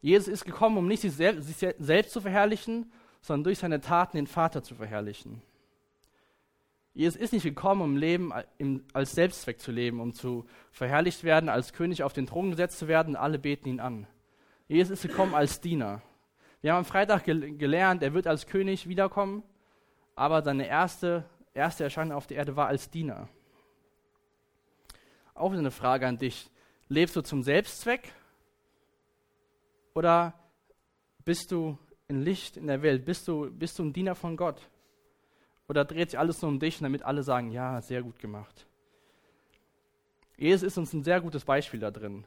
Jesus 0.02 0.28
ist 0.28 0.44
gekommen, 0.44 0.78
um 0.78 0.88
nicht 0.88 1.02
sich, 1.02 1.14
selbst 1.14 2.12
zu 2.12 2.20
verherrlichen, 2.20 2.92
sondern 3.22 3.46
durch 3.46 3.60
seine 3.60 3.80
Taten 3.80 4.18
den 4.18 4.28
Vater 4.28 4.64
zu 4.64 4.76
verherrlichen. 4.76 5.42
Jesus 6.96 7.16
ist 7.16 7.32
nicht 7.32 7.44
gekommen, 7.44 7.82
um 7.82 7.96
Leben 7.96 8.34
als 8.92 9.14
Selbstzweck 9.14 9.60
zu 9.60 9.72
leben, 9.72 10.00
um 10.00 10.14
zu 10.14 10.46
verherrlicht 10.72 11.24
werden, 11.24 11.48
als 11.48 11.74
König 11.74 12.04
auf 12.04 12.14
den 12.14 12.26
Thron 12.26 12.50
gesetzt 12.50 12.80
zu 12.80 12.88
werden, 12.88 13.16
alle 13.16 13.40
beten 13.40 13.70
ihn 13.70 13.80
an. 13.80 14.08
Jesus 14.68 15.04
ist 15.04 15.10
gekommen 15.10 15.36
als 15.36 15.62
Diener. 15.62 16.02
Wir 16.64 16.72
haben 16.72 16.80
am 16.80 16.86
Freitag 16.86 17.26
gel 17.26 17.58
gelernt, 17.58 18.02
er 18.04 18.14
wird 18.14 18.26
als 18.26 18.48
König 18.48 18.88
wiederkommen, 18.88 19.44
aber 20.16 20.42
seine 20.42 20.66
erste, 20.66 21.26
erste 21.54 21.84
Erscheinung 21.84 22.16
auf 22.16 22.26
der 22.26 22.38
Erde 22.38 22.56
war 22.56 22.68
als 22.68 22.90
Diener. 22.90 23.28
Auch 25.34 25.52
eine 25.52 25.72
Frage 25.72 26.08
an 26.08 26.18
dich. 26.18 26.50
Lebst 26.88 27.18
du 27.18 27.22
zum 27.22 27.44
Selbstzweck 27.44 28.14
oder 29.94 30.34
bist 31.26 31.52
du 31.52 31.78
in 32.08 32.22
Licht 32.22 32.56
in 32.56 32.68
der 32.68 32.82
Welt? 32.82 33.04
Bist 33.04 33.28
du, 33.28 33.52
bist 33.52 33.78
du 33.78 33.84
ein 33.84 33.92
Diener 33.92 34.16
von 34.16 34.38
Gott? 34.38 34.70
Oder 35.68 35.84
dreht 35.84 36.12
sich 36.12 36.20
alles 36.20 36.42
nur 36.42 36.50
um 36.50 36.60
dich, 36.62 36.80
damit 36.80 37.04
alle 37.04 37.24
sagen, 37.24 37.52
ja, 37.52 37.82
sehr 37.82 38.04
gut 38.04 38.20
gemacht? 38.20 38.66
Jesus 40.38 40.64
ist 40.64 40.78
uns 40.78 40.94
ein 40.94 41.04
sehr 41.04 41.20
gutes 41.20 41.44
Beispiel 41.44 41.82
da 41.82 41.92
drin. 41.92 42.24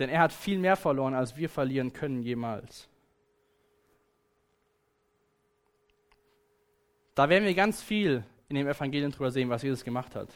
Denn 0.00 0.10
er 0.10 0.18
hat 0.18 0.32
viel 0.32 0.58
mehr 0.58 0.74
verloren, 0.74 1.14
als 1.14 1.36
wir 1.36 1.48
verlieren 1.48 1.92
können 1.92 2.20
jemals. 2.20 2.88
Da 7.14 7.28
werden 7.28 7.44
wir 7.44 7.54
ganz 7.54 7.80
viel 7.80 8.24
in 8.48 8.56
dem 8.56 8.66
Evangelium 8.66 9.12
drüber 9.12 9.30
sehen, 9.30 9.48
was 9.48 9.62
Jesus 9.62 9.84
gemacht 9.84 10.16
hat. 10.16 10.28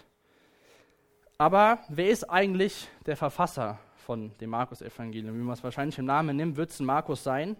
Aber 1.37 1.81
wer 1.89 2.09
ist 2.09 2.23
eigentlich 2.25 2.89
der 3.07 3.17
Verfasser 3.17 3.81
von 3.97 4.37
dem 4.39 4.51
Markus-Evangelium? 4.51 5.37
Wie 5.37 5.43
man 5.43 5.55
es 5.55 5.65
wahrscheinlich 5.65 5.99
im 5.99 6.05
Namen 6.05 6.37
nimmt, 6.37 6.57
wird 6.57 6.71
es 6.71 6.79
ein 6.81 6.87
Markus 6.87 7.25
sein. 7.25 7.57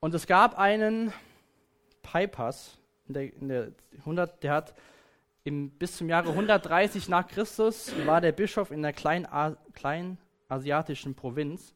Und 0.00 0.14
es 0.14 0.26
gab 0.26 0.58
einen 0.58 1.12
Paipas, 2.02 2.78
in 3.06 3.14
der, 3.14 3.34
in 3.34 3.48
der 3.48 3.72
100, 4.00 4.42
der 4.42 4.52
hat 4.52 4.74
im, 5.44 5.70
bis 5.70 5.96
zum 5.96 6.08
Jahre 6.08 6.30
130 6.30 7.08
nach 7.08 7.26
Christus 7.26 7.92
war 8.06 8.20
der 8.20 8.32
Bischof 8.32 8.70
in 8.70 8.82
der 8.82 8.92
kleinasiatischen 8.92 11.14
Provinz. 11.14 11.74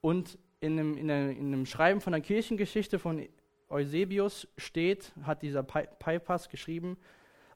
Und 0.00 0.38
in, 0.60 0.78
einem, 0.78 0.96
in 0.96 1.10
einem 1.10 1.66
Schreiben 1.66 2.00
von 2.00 2.12
der 2.12 2.22
Kirchengeschichte 2.22 2.98
von 2.98 3.28
Eusebius 3.68 4.48
steht, 4.56 5.12
hat 5.22 5.42
dieser 5.42 5.62
Paipas 5.62 6.48
geschrieben, 6.48 6.98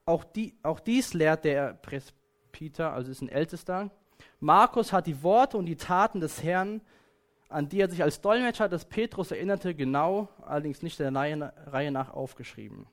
auch, 0.07 0.25
die, 0.25 0.55
auch 0.63 0.81
dies 0.81 1.15
lehrt 1.15 1.45
der 1.45 1.75
Presbyter, 1.75 2.93
also 2.93 3.11
ist 3.11 3.23
ein 3.23 3.29
Ältester. 3.29 3.91
Markus 4.41 4.93
hat 4.93 5.07
die 5.07 5.23
Worte 5.23 5.57
und 5.57 5.67
die 5.67 5.77
Taten 5.77 6.21
des 6.21 6.43
Herrn, 6.43 6.81
an 7.49 7.69
die 7.69 7.81
er 7.81 7.91
sich 7.91 8.03
als 8.03 8.21
Dolmetscher 8.21 8.69
des 8.69 8.85
Petrus 8.85 9.31
erinnerte, 9.31 9.75
genau, 9.75 10.29
allerdings 10.43 10.83
nicht 10.83 10.99
der 10.99 11.15
Reihe 11.15 11.93
nach 11.93 12.13
aufgeschrieben. 12.13 12.87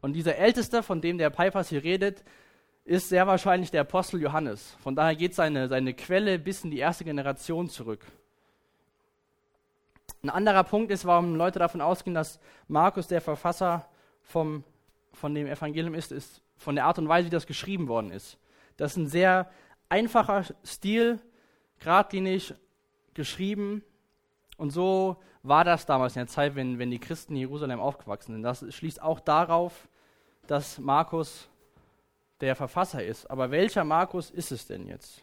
Und 0.00 0.12
dieser 0.12 0.36
Älteste, 0.36 0.82
von 0.82 1.00
dem 1.00 1.18
der 1.18 1.30
Paipas 1.30 1.68
hier 1.68 1.82
redet, 1.82 2.24
ist 2.84 3.08
sehr 3.08 3.26
wahrscheinlich 3.26 3.70
der 3.70 3.80
Apostel 3.80 4.20
Johannes. 4.20 4.76
Von 4.80 4.94
daher 4.94 5.16
geht 5.16 5.34
seine, 5.34 5.68
seine 5.68 5.94
Quelle 5.94 6.38
bis 6.38 6.62
in 6.62 6.70
die 6.70 6.78
erste 6.78 7.04
Generation 7.04 7.68
zurück. 7.68 8.06
Ein 10.22 10.30
anderer 10.30 10.64
Punkt 10.64 10.90
ist, 10.90 11.04
warum 11.04 11.36
Leute 11.36 11.58
davon 11.58 11.80
ausgehen, 11.80 12.14
dass 12.14 12.40
Markus 12.68 13.06
der 13.06 13.20
Verfasser 13.20 13.88
vom, 14.22 14.64
von 15.12 15.34
dem 15.34 15.46
Evangelium 15.46 15.94
ist, 15.94 16.12
ist 16.12 16.42
von 16.56 16.74
der 16.74 16.86
Art 16.86 16.98
und 16.98 17.08
Weise, 17.08 17.26
wie 17.26 17.30
das 17.30 17.46
geschrieben 17.46 17.88
worden 17.88 18.10
ist. 18.10 18.38
Das 18.76 18.92
ist 18.92 18.96
ein 18.96 19.06
sehr 19.06 19.50
einfacher 19.88 20.44
Stil, 20.64 21.20
geradlinig 21.78 22.54
geschrieben. 23.14 23.82
Und 24.56 24.70
so 24.70 25.16
war 25.42 25.64
das 25.64 25.86
damals 25.86 26.16
in 26.16 26.20
der 26.20 26.26
Zeit, 26.28 26.54
wenn, 26.54 26.78
wenn 26.78 26.90
die 26.90 26.98
Christen 26.98 27.34
in 27.34 27.40
Jerusalem 27.40 27.80
aufgewachsen 27.80 28.32
sind. 28.32 28.42
Das 28.42 28.64
schließt 28.74 29.00
auch 29.00 29.20
darauf, 29.20 29.88
dass 30.46 30.78
Markus 30.78 31.48
der 32.40 32.56
Verfasser 32.56 33.04
ist. 33.04 33.30
Aber 33.30 33.50
welcher 33.50 33.84
Markus 33.84 34.30
ist 34.30 34.52
es 34.52 34.66
denn 34.66 34.86
jetzt? 34.86 35.22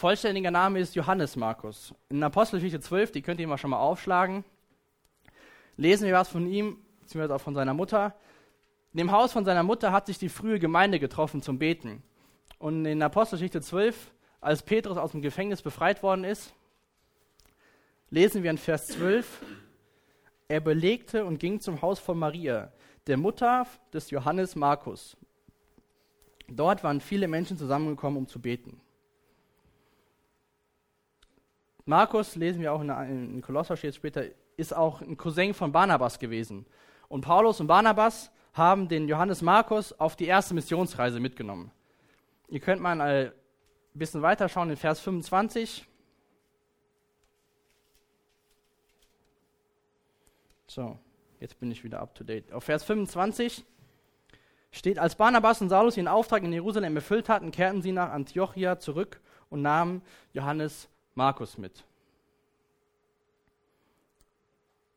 Vollständiger 0.00 0.50
Name 0.50 0.80
ist 0.80 0.94
Johannes 0.94 1.36
Markus. 1.36 1.92
In 2.08 2.22
Apostelgeschichte 2.22 2.80
12, 2.80 3.12
die 3.12 3.20
könnt 3.20 3.38
ihr 3.38 3.46
mal 3.46 3.58
schon 3.58 3.68
mal 3.68 3.80
aufschlagen, 3.80 4.44
lesen 5.76 6.06
wir 6.06 6.14
was 6.14 6.30
von 6.30 6.46
ihm, 6.46 6.78
beziehungsweise 7.00 7.34
auch 7.34 7.40
von 7.42 7.54
seiner 7.54 7.74
Mutter. 7.74 8.14
In 8.94 8.98
dem 8.98 9.12
Haus 9.12 9.30
von 9.30 9.44
seiner 9.44 9.62
Mutter 9.62 9.92
hat 9.92 10.06
sich 10.06 10.16
die 10.16 10.30
frühe 10.30 10.58
Gemeinde 10.58 11.00
getroffen 11.00 11.42
zum 11.42 11.58
Beten. 11.58 12.02
Und 12.58 12.86
in 12.86 13.02
Apostelgeschichte 13.02 13.60
12, 13.60 14.10
als 14.40 14.62
Petrus 14.62 14.96
aus 14.96 15.10
dem 15.10 15.20
Gefängnis 15.20 15.60
befreit 15.60 16.02
worden 16.02 16.24
ist, 16.24 16.54
lesen 18.08 18.42
wir 18.42 18.50
in 18.50 18.56
Vers 18.56 18.86
12, 18.86 19.42
er 20.48 20.60
belegte 20.60 21.26
und 21.26 21.38
ging 21.38 21.60
zum 21.60 21.82
Haus 21.82 21.98
von 21.98 22.18
Maria, 22.18 22.72
der 23.06 23.18
Mutter 23.18 23.66
des 23.92 24.08
Johannes 24.08 24.56
Markus. 24.56 25.18
Dort 26.48 26.82
waren 26.84 27.02
viele 27.02 27.28
Menschen 27.28 27.58
zusammengekommen, 27.58 28.16
um 28.16 28.26
zu 28.26 28.40
beten. 28.40 28.80
Markus, 31.90 32.36
lesen 32.36 32.62
wir 32.62 32.72
auch 32.72 32.80
in, 32.80 32.88
in 32.88 33.42
Kolosser 33.42 33.76
steht 33.76 33.96
später, 33.96 34.24
ist 34.56 34.74
auch 34.74 35.00
ein 35.00 35.16
Cousin 35.16 35.52
von 35.54 35.72
Barnabas 35.72 36.20
gewesen. 36.20 36.64
Und 37.08 37.22
Paulus 37.22 37.58
und 37.60 37.66
Barnabas 37.66 38.30
haben 38.52 38.86
den 38.86 39.08
Johannes 39.08 39.42
Markus 39.42 39.92
auf 39.98 40.14
die 40.14 40.26
erste 40.26 40.54
Missionsreise 40.54 41.18
mitgenommen. 41.18 41.72
Ihr 42.46 42.60
könnt 42.60 42.80
mal 42.80 43.00
ein 43.00 43.32
bisschen 43.92 44.22
weiter 44.22 44.48
schauen 44.48 44.70
in 44.70 44.76
Vers 44.76 45.00
25. 45.00 45.84
So, 50.68 50.96
jetzt 51.40 51.58
bin 51.58 51.72
ich 51.72 51.82
wieder 51.82 52.00
up 52.00 52.14
to 52.14 52.22
date. 52.22 52.52
Auf 52.52 52.62
Vers 52.62 52.84
25 52.84 53.64
steht, 54.70 55.00
als 55.00 55.16
Barnabas 55.16 55.60
und 55.60 55.70
Saulus 55.70 55.96
ihren 55.96 56.06
Auftrag 56.06 56.44
in 56.44 56.52
Jerusalem 56.52 56.94
erfüllt 56.94 57.28
hatten, 57.28 57.50
kehrten 57.50 57.82
sie 57.82 57.90
nach 57.90 58.10
Antiochia 58.10 58.78
zurück 58.78 59.20
und 59.48 59.62
nahmen 59.62 60.02
Johannes 60.32 60.88
Markus 61.14 61.58
mit. 61.58 61.84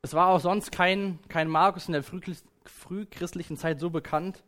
Es 0.02 0.12
war 0.12 0.28
auch 0.28 0.40
sonst 0.40 0.70
kein, 0.70 1.18
kein 1.28 1.48
Markus 1.48 1.88
in 1.88 1.92
der 1.92 2.02
frühchristlichen 2.02 3.56
Zeit 3.56 3.80
so 3.80 3.90
bekannt, 3.90 4.44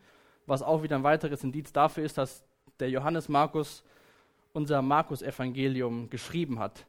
was 0.46 0.62
auch 0.62 0.82
wieder 0.82 0.96
ein 0.96 1.02
weiteres 1.02 1.42
Indiz 1.44 1.73
dafür 1.73 2.04
ist, 2.04 2.18
dass 2.18 2.44
der 2.78 2.90
Johannes 2.90 3.28
Markus 3.28 3.82
unser 4.52 4.82
Markus-Evangelium 4.82 6.11
geschrieben 6.11 6.58
hat. 6.58 6.87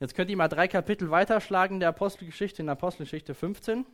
Jetzt 0.00 0.14
könnt 0.14 0.30
ihr 0.30 0.36
mal 0.36 0.48
drei 0.48 0.68
Kapitel 0.68 1.10
weiterschlagen 1.10 1.80
der 1.80 1.90
Apostelgeschichte 1.90 2.62
in 2.62 2.68
Apostelgeschichte 2.68 3.34
15. 3.34 3.86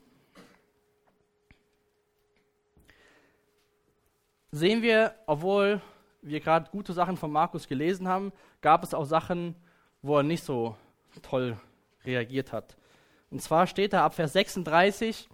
Sehen 4.51 4.83
wir, 4.83 5.15
obwohl 5.27 5.81
wir 6.23 6.41
gerade 6.41 6.71
gute 6.71 6.93
Sachen 6.93 7.17
von 7.17 7.31
Markus 7.31 7.69
gelesen 7.69 8.09
haben, 8.09 8.33
gab 8.61 8.83
es 8.83 8.95
auch 8.95 9.05
Sachen, 9.05 9.55
wo 10.03 10.17
er 10.17 10.23
nicht 10.23 10.45
so 10.45 10.77
toll 11.23 11.57
reagiert 12.05 12.53
hat. 12.53 12.77
Und 13.31 13.41
zwar 13.43 13.67
steht 13.67 13.93
da 13.93 14.05
ab 14.05 14.15
Vers 14.15 14.33
36, 14.33 15.29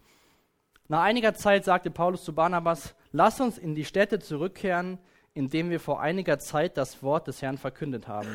nach 0.89 1.03
einiger 1.03 1.35
Zeit 1.35 1.65
sagte 1.65 1.91
Paulus 1.91 2.25
zu 2.25 2.33
Barnabas, 2.33 2.95
lass 3.11 3.41
uns 3.41 3.59
in 3.59 3.75
die 3.75 3.85
Städte 3.85 4.21
zurückkehren, 4.21 4.99
in 5.35 5.49
denen 5.49 5.71
wir 5.71 5.81
vor 5.81 6.01
einiger 6.01 6.39
Zeit 6.39 6.77
das 6.77 7.03
Wort 7.03 7.27
des 7.27 7.43
Herrn 7.43 7.59
verkündet 7.59 8.07
haben 8.07 8.29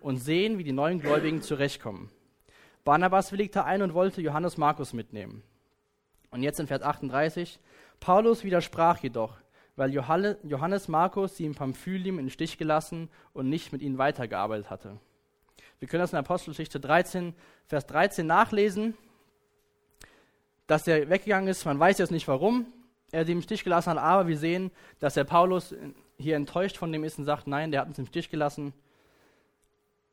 und 0.00 0.18
sehen, 0.18 0.58
wie 0.58 0.64
die 0.64 0.72
neuen 0.72 1.00
Gläubigen 1.00 1.40
zurechtkommen. 1.42 2.10
Barnabas 2.84 3.32
willigte 3.32 3.64
ein 3.64 3.82
und 3.82 3.94
wollte 3.94 4.20
Johannes 4.20 4.58
Markus 4.58 4.92
mitnehmen. 4.92 5.42
Und 6.30 6.42
jetzt 6.42 6.60
in 6.60 6.66
Vers 6.66 6.82
38, 6.82 7.58
Paulus 7.98 8.44
widersprach 8.44 8.98
jedoch, 8.98 9.36
weil 9.76 9.92
Johannes 9.92 10.88
Markus 10.88 11.36
sie 11.36 11.46
in 11.46 11.54
Pamphylium 11.54 12.18
in 12.18 12.26
den 12.26 12.30
Stich 12.30 12.58
gelassen 12.58 13.08
und 13.32 13.48
nicht 13.48 13.72
mit 13.72 13.82
ihnen 13.82 13.98
weitergearbeitet 13.98 14.70
hatte. 14.70 14.98
Wir 15.80 15.88
können 15.88 16.02
das 16.02 16.12
in 16.12 16.18
Apostelgeschichte 16.18 16.78
13, 16.78 17.34
Vers 17.66 17.86
13 17.86 18.26
nachlesen, 18.26 18.94
dass 20.66 20.86
er 20.86 21.08
weggegangen 21.08 21.48
ist. 21.48 21.64
Man 21.64 21.80
weiß 21.80 21.98
jetzt 21.98 22.12
nicht 22.12 22.28
warum 22.28 22.66
er 23.12 23.24
sie 23.24 23.32
im 23.32 23.42
Stich 23.42 23.64
gelassen 23.64 23.90
hat, 23.90 23.98
aber 23.98 24.28
wir 24.28 24.38
sehen, 24.38 24.70
dass 24.98 25.14
der 25.14 25.24
Paulus 25.24 25.74
hier 26.18 26.36
enttäuscht 26.36 26.76
von 26.76 26.92
dem 26.92 27.04
ist 27.04 27.18
und 27.18 27.24
sagt, 27.24 27.46
nein, 27.46 27.70
der 27.70 27.80
hat 27.80 27.88
uns 27.88 27.98
im 27.98 28.06
Stich 28.06 28.30
gelassen. 28.30 28.72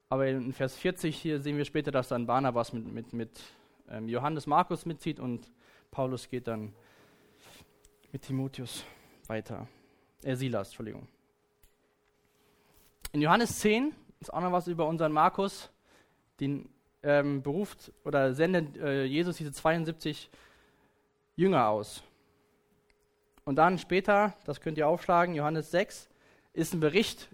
Aber 0.09 0.27
in 0.27 0.53
Vers 0.53 0.75
40 0.75 1.15
hier 1.15 1.39
sehen 1.41 1.57
wir 1.57 1.65
später, 1.65 1.91
dass 1.91 2.07
dann 2.07 2.25
Barnabas 2.25 2.73
mit, 2.73 2.91
mit, 2.91 3.13
mit 3.13 3.41
ähm, 3.89 4.07
Johannes 4.07 4.47
Markus 4.47 4.85
mitzieht 4.85 5.19
und 5.19 5.51
Paulus 5.91 6.29
geht 6.29 6.47
dann 6.47 6.73
mit 8.11 8.21
Timotheus 8.23 8.83
weiter. 9.27 9.67
Äh, 10.23 10.35
Silas, 10.35 10.69
Entschuldigung. 10.69 11.07
In 13.11 13.21
Johannes 13.21 13.59
10 13.59 13.93
ist 14.19 14.33
auch 14.33 14.41
noch 14.41 14.51
was 14.51 14.67
über 14.67 14.87
unseren 14.87 15.11
Markus, 15.11 15.69
den 16.39 16.69
ähm, 17.03 17.41
beruft 17.41 17.91
oder 18.03 18.33
sendet 18.33 18.77
äh, 18.77 19.03
Jesus 19.03 19.37
diese 19.37 19.51
72 19.51 20.29
Jünger 21.35 21.67
aus. 21.67 22.03
Und 23.45 23.55
dann 23.55 23.77
später, 23.77 24.33
das 24.45 24.59
könnt 24.59 24.77
ihr 24.77 24.87
aufschlagen, 24.87 25.35
Johannes 25.35 25.71
6, 25.71 26.09
ist 26.53 26.73
ein 26.73 26.79
Bericht, 26.79 27.29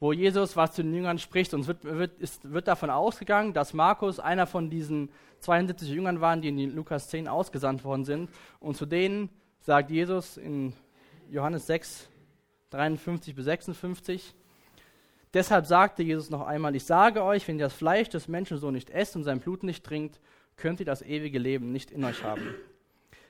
wo 0.00 0.12
Jesus 0.12 0.56
was 0.56 0.72
zu 0.72 0.82
den 0.82 0.94
Jüngern 0.94 1.18
spricht. 1.18 1.54
Und 1.54 1.62
es 1.62 1.68
wird, 1.68 1.84
wird, 1.84 2.18
ist, 2.18 2.50
wird 2.52 2.68
davon 2.68 2.90
ausgegangen, 2.90 3.54
dass 3.54 3.72
Markus 3.72 4.20
einer 4.20 4.46
von 4.46 4.68
diesen 4.68 5.10
72 5.40 5.88
Jüngern 5.88 6.20
waren, 6.20 6.42
die 6.42 6.48
in 6.48 6.74
Lukas 6.74 7.08
10 7.08 7.28
ausgesandt 7.28 7.84
worden 7.84 8.04
sind. 8.04 8.30
Und 8.60 8.76
zu 8.76 8.86
denen 8.86 9.30
sagt 9.60 9.90
Jesus 9.90 10.36
in 10.36 10.74
Johannes 11.30 11.66
6, 11.66 12.08
53 12.70 13.34
bis 13.34 13.44
56, 13.46 14.34
Deshalb 15.34 15.66
sagte 15.66 16.02
Jesus 16.02 16.30
noch 16.30 16.46
einmal, 16.46 16.74
ich 16.74 16.84
sage 16.84 17.22
euch, 17.22 17.46
wenn 17.46 17.58
ihr 17.58 17.66
das 17.66 17.74
Fleisch 17.74 18.08
des 18.08 18.28
Menschen 18.28 18.58
so 18.58 18.70
nicht 18.70 18.90
esst 18.90 19.14
und 19.14 19.24
sein 19.24 19.40
Blut 19.40 19.62
nicht 19.62 19.84
trinkt, 19.84 20.20
könnt 20.56 20.80
ihr 20.80 20.86
das 20.86 21.02
ewige 21.02 21.38
Leben 21.38 21.70
nicht 21.72 21.90
in 21.90 22.04
euch 22.04 22.24
haben. 22.24 22.54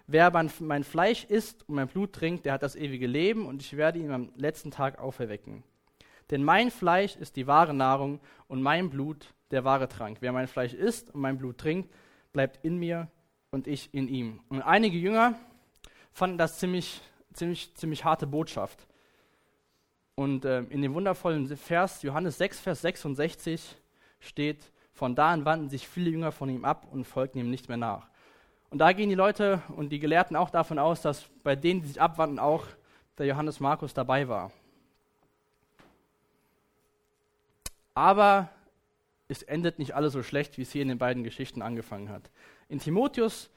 Wer 0.06 0.30
mein 0.30 0.84
Fleisch 0.84 1.24
isst 1.24 1.68
und 1.68 1.74
mein 1.74 1.88
Blut 1.88 2.14
trinkt, 2.14 2.46
der 2.46 2.54
hat 2.54 2.62
das 2.62 2.76
ewige 2.76 3.06
Leben 3.06 3.46
und 3.46 3.60
ich 3.60 3.76
werde 3.76 3.98
ihn 3.98 4.10
am 4.10 4.30
letzten 4.36 4.70
Tag 4.70 4.98
auferwecken. 4.98 5.64
Denn 6.30 6.42
mein 6.42 6.70
Fleisch 6.70 7.16
ist 7.16 7.36
die 7.36 7.46
wahre 7.46 7.74
Nahrung 7.74 8.20
und 8.46 8.62
mein 8.62 8.88
Blut 8.88 9.34
der 9.50 9.64
wahre 9.64 9.86
Trank. 9.86 10.18
Wer 10.20 10.32
mein 10.32 10.48
Fleisch 10.48 10.72
isst 10.72 11.14
und 11.14 11.20
mein 11.20 11.36
Blut 11.36 11.58
trinkt, 11.58 11.92
bleibt 12.32 12.64
in 12.64 12.78
mir 12.78 13.08
und 13.50 13.66
ich 13.66 13.92
in 13.92 14.08
ihm. 14.08 14.40
Und 14.48 14.62
einige 14.62 14.96
Jünger 14.96 15.38
fanden 16.10 16.38
das 16.38 16.58
ziemlich, 16.58 17.02
ziemlich, 17.34 17.74
ziemlich 17.74 18.04
harte 18.04 18.26
Botschaft. 18.26 18.87
Und 20.18 20.44
äh, 20.44 20.62
in 20.62 20.82
dem 20.82 20.94
wundervollen 20.94 21.56
Vers, 21.56 22.02
Johannes 22.02 22.38
6, 22.38 22.58
Vers 22.58 22.80
66, 22.80 23.76
steht, 24.18 24.72
von 24.92 25.14
da 25.14 25.30
an 25.30 25.44
wandten 25.44 25.70
sich 25.70 25.86
viele 25.86 26.10
Jünger 26.10 26.32
von 26.32 26.48
ihm 26.48 26.64
ab 26.64 26.88
und 26.90 27.04
folgten 27.04 27.38
ihm 27.38 27.50
nicht 27.50 27.68
mehr 27.68 27.76
nach. 27.76 28.08
Und 28.68 28.78
da 28.78 28.90
gehen 28.90 29.10
die 29.10 29.14
Leute 29.14 29.62
und 29.76 29.90
die 29.90 30.00
Gelehrten 30.00 30.34
auch 30.34 30.50
davon 30.50 30.80
aus, 30.80 31.02
dass 31.02 31.28
bei 31.44 31.54
denen, 31.54 31.82
die 31.82 31.86
sich 31.86 32.00
abwandten, 32.00 32.40
auch 32.40 32.66
der 33.16 33.26
Johannes 33.26 33.60
Markus 33.60 33.94
dabei 33.94 34.26
war. 34.26 34.50
Aber 37.94 38.48
es 39.28 39.44
endet 39.44 39.78
nicht 39.78 39.94
alles 39.94 40.14
so 40.14 40.24
schlecht, 40.24 40.58
wie 40.58 40.62
es 40.62 40.72
hier 40.72 40.82
in 40.82 40.88
den 40.88 40.98
beiden 40.98 41.22
Geschichten 41.22 41.62
angefangen 41.62 42.08
hat. 42.08 42.28
In 42.68 42.80
Timotheus, 42.80 43.50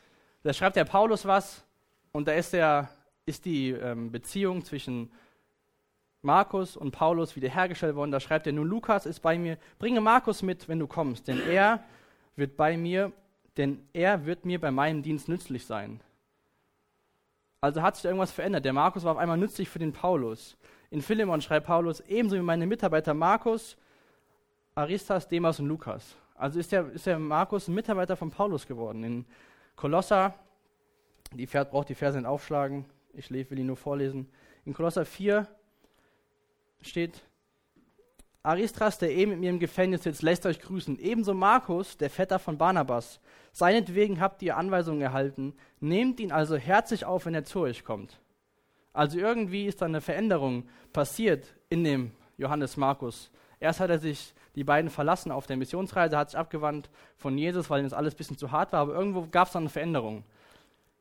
da 0.43 0.53
schreibt 0.53 0.75
der 0.75 0.85
Paulus 0.85 1.25
was 1.25 1.65
und 2.11 2.27
da 2.27 2.33
ist, 2.33 2.53
der, 2.53 2.87
ist 3.25 3.45
die 3.45 3.71
ähm, 3.71 4.11
Beziehung 4.11 4.63
zwischen 4.63 5.11
Markus 6.21 6.77
und 6.77 6.91
Paulus 6.91 7.35
wiederhergestellt 7.35 7.95
worden. 7.95 8.11
Da 8.11 8.19
schreibt 8.19 8.47
er, 8.47 8.53
nun 8.53 8.67
Lukas 8.67 9.05
ist 9.05 9.21
bei 9.21 9.37
mir, 9.37 9.57
bringe 9.79 10.01
Markus 10.01 10.43
mit, 10.43 10.67
wenn 10.67 10.79
du 10.79 10.87
kommst, 10.87 11.27
denn 11.27 11.41
er 11.49 11.83
wird 12.35 12.57
bei 12.57 12.77
mir, 12.77 13.11
denn 13.57 13.87
er 13.93 14.25
wird 14.25 14.45
mir 14.45 14.59
bei 14.59 14.71
meinem 14.71 15.01
Dienst 15.01 15.27
nützlich 15.27 15.65
sein. 15.65 16.01
Also 17.59 17.81
hat 17.81 17.95
sich 17.95 18.03
da 18.03 18.09
irgendwas 18.09 18.31
verändert. 18.31 18.65
Der 18.65 18.73
Markus 18.73 19.03
war 19.03 19.13
auf 19.13 19.17
einmal 19.17 19.37
nützlich 19.37 19.69
für 19.69 19.79
den 19.79 19.93
Paulus. 19.93 20.57
In 20.89 21.01
Philemon 21.01 21.41
schreibt 21.41 21.67
Paulus, 21.67 21.99
ebenso 22.01 22.35
wie 22.35 22.41
meine 22.41 22.65
Mitarbeiter 22.65 23.13
Markus, 23.13 23.77
Aristas, 24.75 25.27
Demas 25.27 25.59
und 25.59 25.67
Lukas. 25.67 26.15
Also 26.35 26.59
ist 26.59 26.71
der, 26.71 26.89
ist 26.91 27.05
der 27.05 27.19
Markus 27.19 27.67
ein 27.67 27.75
Mitarbeiter 27.75 28.15
von 28.15 28.31
Paulus 28.31 28.65
geworden. 28.65 29.03
In 29.03 29.25
Kolosser, 29.75 30.33
die 31.33 31.45
Pferd 31.45 31.71
braucht 31.71 31.89
die 31.89 31.95
Verse 31.95 32.17
nicht 32.17 32.27
aufschlagen, 32.27 32.85
ich 33.13 33.29
will 33.29 33.59
ihn 33.59 33.67
nur 33.67 33.77
vorlesen. 33.77 34.27
In 34.65 34.73
Kolosser 34.73 35.05
4, 35.05 35.47
steht, 36.81 37.21
Aristras, 38.43 38.97
der 38.97 39.11
eben 39.11 39.31
mit 39.31 39.39
mir 39.39 39.51
im 39.51 39.59
Gefängnis 39.59 40.03
sitzt, 40.03 40.23
lässt 40.23 40.45
euch 40.47 40.59
grüßen. 40.59 40.97
Ebenso 40.99 41.33
Markus, 41.33 41.97
der 41.97 42.09
Vetter 42.09 42.39
von 42.39 42.57
Barnabas. 42.57 43.19
Seinetwegen 43.51 44.19
habt 44.19 44.41
ihr 44.41 44.57
Anweisungen 44.57 45.01
erhalten. 45.01 45.53
Nehmt 45.79 46.19
ihn 46.19 46.31
also 46.31 46.55
herzlich 46.55 47.05
auf, 47.05 47.25
wenn 47.25 47.35
er 47.35 47.43
zu 47.43 47.59
euch 47.59 47.83
kommt. 47.83 48.19
Also 48.93 49.19
irgendwie 49.19 49.67
ist 49.67 49.81
da 49.81 49.85
eine 49.85 50.01
Veränderung 50.01 50.67
passiert 50.91 51.53
in 51.69 51.83
dem 51.83 52.11
Johannes 52.37 52.77
Markus. 52.77 53.29
Erst 53.59 53.79
hat 53.79 53.91
er 53.91 53.99
sich 53.99 54.33
die 54.55 54.63
beiden 54.63 54.89
verlassen 54.89 55.31
auf 55.31 55.45
der 55.45 55.55
Missionsreise, 55.55 56.17
hat 56.17 56.31
sich 56.31 56.39
abgewandt 56.39 56.89
von 57.17 57.37
Jesus, 57.37 57.69
weil 57.69 57.81
ihm 57.81 57.85
das 57.85 57.93
alles 57.93 58.15
ein 58.15 58.17
bisschen 58.17 58.37
zu 58.37 58.51
hart 58.51 58.73
war, 58.73 58.81
aber 58.81 58.95
irgendwo 58.95 59.27
gab 59.29 59.47
es 59.47 59.53
dann 59.53 59.63
eine 59.63 59.69
Veränderung. 59.69 60.23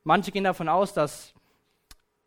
Manche 0.04 0.30
gehen 0.30 0.44
davon 0.44 0.68
aus, 0.68 0.92
dass 0.92 1.32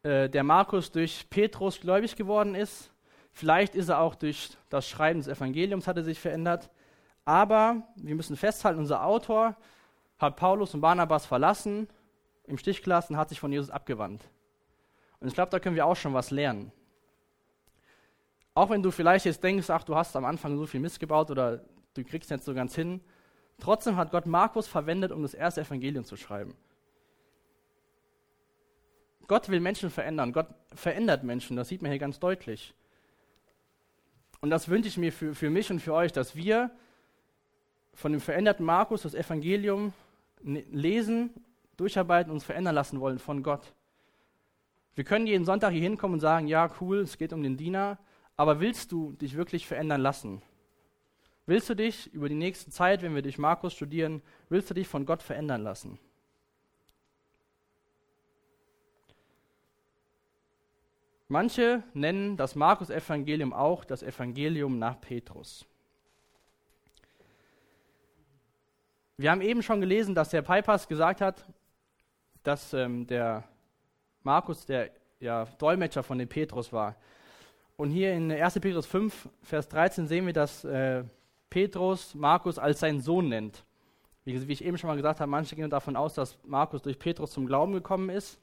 äh, 0.02 0.28
der 0.28 0.44
Markus 0.44 0.92
durch 0.92 1.30
Petrus 1.30 1.80
gläubig 1.80 2.16
geworden 2.16 2.56
ist 2.56 2.93
Vielleicht 3.34 3.74
ist 3.74 3.90
er 3.90 4.00
auch 4.00 4.14
durch 4.16 4.52
das 4.70 4.88
Schreiben 4.88 5.20
des 5.20 5.28
Evangeliums 5.28 5.88
hat 5.88 5.98
er 5.98 6.04
sich 6.04 6.20
verändert. 6.20 6.70
Aber 7.26 7.82
wir 7.96 8.16
müssen 8.16 8.38
festhalten, 8.38 8.80
unser 8.80 9.04
Autor 9.04 9.56
hat 10.20 10.36
Paulus 10.36 10.74
und 10.74 10.82
Barnabas 10.82 11.26
verlassen, 11.26 11.88
im 12.46 12.58
Stich 12.58 12.84
gelassen, 12.84 13.18
hat 13.18 13.30
sich 13.30 13.40
von 13.40 13.52
Jesus 13.52 13.72
abgewandt. 13.72 14.24
Und 15.20 15.28
ich 15.28 15.34
glaube, 15.34 15.50
da 15.50 15.60
können 15.60 15.76
wir 15.76 15.86
auch 15.86 15.96
schon 15.96 16.14
was 16.14 16.32
lernen. 16.32 16.72
Auch 18.54 18.70
wenn 18.70 18.84
du 18.84 18.92
vielleicht 18.92 19.26
jetzt 19.26 19.44
denkst, 19.44 19.70
ach, 19.70 19.84
du 19.84 19.96
hast 19.96 20.16
am 20.16 20.26
Anfang 20.26 20.58
so 20.58 20.68
viel 20.68 20.80
Mist 20.80 21.00
gebaut 21.00 21.32
oder 21.32 21.64
du 21.96 22.04
kriegst 22.04 22.30
jetzt 22.30 22.46
so 22.46 22.54
ganz 22.54 22.76
hin, 22.76 23.02
trotzdem 23.60 23.96
hat 23.96 24.12
Gott 24.12 24.28
Markus 24.28 24.68
verwendet, 24.68 25.12
um 25.12 25.24
das 25.24 25.34
erste 25.34 25.62
Evangelium 25.62 26.04
zu 26.04 26.18
schreiben. 26.18 26.56
Gott 29.28 29.50
will 29.50 29.60
Menschen 29.60 29.90
verändern. 29.90 30.34
Gott 30.34 30.48
verändert 30.76 31.24
Menschen. 31.24 31.56
Das 31.56 31.70
sieht 31.70 31.82
man 31.82 31.90
hier 31.90 32.00
ganz 32.00 32.20
deutlich. 32.20 32.76
Und 34.44 34.50
das 34.50 34.68
wünsche 34.68 34.90
ich 34.90 34.98
mir 34.98 35.14
für, 35.14 35.34
für 35.34 35.50
mich 35.50 35.72
und 35.72 35.80
für 35.80 35.94
euch, 35.94 36.12
dass 36.12 36.36
wir 36.36 36.70
von 37.94 38.12
dem 38.12 38.20
veränderten 38.20 38.66
Markus 38.66 39.04
das 39.04 39.14
Evangelium 39.14 39.94
lesen, 40.42 41.30
durcharbeiten 41.78 42.30
und 42.30 42.36
uns 42.36 42.44
verändern 42.44 42.76
lassen 42.76 43.00
wollen 43.00 43.20
von 43.20 43.42
Gott. 43.42 43.74
Wir 44.96 45.06
können 45.06 45.28
jeden 45.28 45.46
Sonntag 45.46 45.72
hier 45.72 45.82
hinkommen 45.82 46.16
und 46.16 46.20
sagen, 46.20 46.50
ja, 46.50 46.70
cool, 46.82 46.98
es 46.98 47.18
geht 47.18 47.32
um 47.32 47.42
den 47.42 47.56
Diener, 47.56 47.98
aber 48.36 48.60
willst 48.60 48.92
du 48.92 49.14
dich 49.14 49.38
wirklich 49.38 49.66
verändern 49.66 50.02
lassen? 50.02 50.42
Willst 51.46 51.70
du 51.70 51.74
dich 51.74 52.14
über 52.14 52.28
die 52.28 52.36
nächste 52.36 52.70
Zeit, 52.70 53.02
wenn 53.02 53.16
wir 53.16 53.22
durch 53.22 53.38
Markus 53.38 53.72
studieren, 53.72 54.22
willst 54.50 54.70
du 54.70 54.74
dich 54.74 54.90
von 54.90 55.06
Gott 55.06 55.24
verändern 55.24 55.64
lassen? 55.64 56.00
Manche 61.34 61.82
nennen 61.96 62.38
das 62.38 62.54
Markus-Evangelium 62.54 63.54
auch 63.54 63.86
das 63.86 64.04
Evangelium 64.04 64.78
nach 64.78 65.02
Petrus. 65.02 65.66
Wir 69.18 69.32
haben 69.32 69.42
eben 69.42 69.64
schon 69.64 69.82
gelesen, 69.82 70.14
dass 70.14 70.30
der 70.30 70.44
Peipas 70.44 70.88
gesagt 70.88 71.22
hat, 71.22 71.44
dass 72.44 72.72
ähm, 72.76 73.08
der 73.08 73.46
Markus 74.22 74.68
der 74.68 74.92
ja, 75.20 75.46
Dolmetscher 75.58 76.04
von 76.04 76.20
dem 76.20 76.30
Petrus 76.30 76.72
war. 76.72 76.96
Und 77.78 77.90
hier 77.90 78.14
in 78.14 78.32
1. 78.32 78.60
Petrus 78.60 78.86
5, 78.86 79.28
Vers 79.42 79.68
13 79.70 80.06
sehen 80.06 80.28
wir, 80.28 80.34
dass 80.34 80.64
äh, 80.64 81.04
Petrus 81.50 82.14
Markus 82.14 82.60
als 82.60 82.82
seinen 82.82 83.02
Sohn 83.02 83.30
nennt. 83.30 83.66
Wie, 84.24 84.48
wie 84.48 84.54
ich 84.54 84.64
eben 84.64 84.78
schon 84.78 84.88
mal 84.88 84.98
gesagt 84.98 85.20
habe, 85.20 85.32
manche 85.32 85.56
gehen 85.56 85.72
davon 85.72 85.96
aus, 85.96 86.14
dass 86.14 86.38
Markus 86.44 86.84
durch 86.84 87.00
Petrus 87.00 87.32
zum 87.32 87.48
Glauben 87.48 87.74
gekommen 87.74 88.12
ist. 88.12 88.40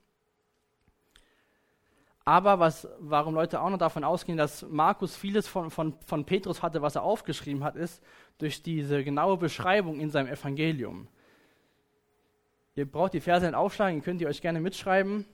Aber 2.25 2.59
was, 2.59 2.87
warum 2.99 3.35
Leute 3.35 3.61
auch 3.61 3.71
noch 3.71 3.79
davon 3.79 4.05
ausgehen, 4.05 4.37
dass 4.37 4.63
Markus 4.69 5.17
vieles 5.17 5.49
von, 5.49 5.71
von, 5.71 5.95
von 6.07 6.25
Petrus 6.25 6.63
hatte, 6.63 6.83
was 6.83 6.97
er 6.97 7.03
aufgeschrieben 7.03 7.65
hat, 7.65 7.77
ist 7.77 8.03
durch 8.39 8.63
diese 8.63 9.03
genaue 9.03 9.37
Beschreibung 9.37 10.01
in 10.01 10.11
seinem 10.11 10.29
Evangelium. 10.29 11.09
Ihr 12.75 12.91
braucht 12.91 13.15
die 13.15 13.21
Verse 13.21 13.45
nicht 13.45 13.55
aufschlagen, 13.55 14.03
könnt 14.03 14.21
ihr 14.21 14.29
euch 14.29 14.41
gerne 14.41 14.61
mitschreiben. 14.61 15.27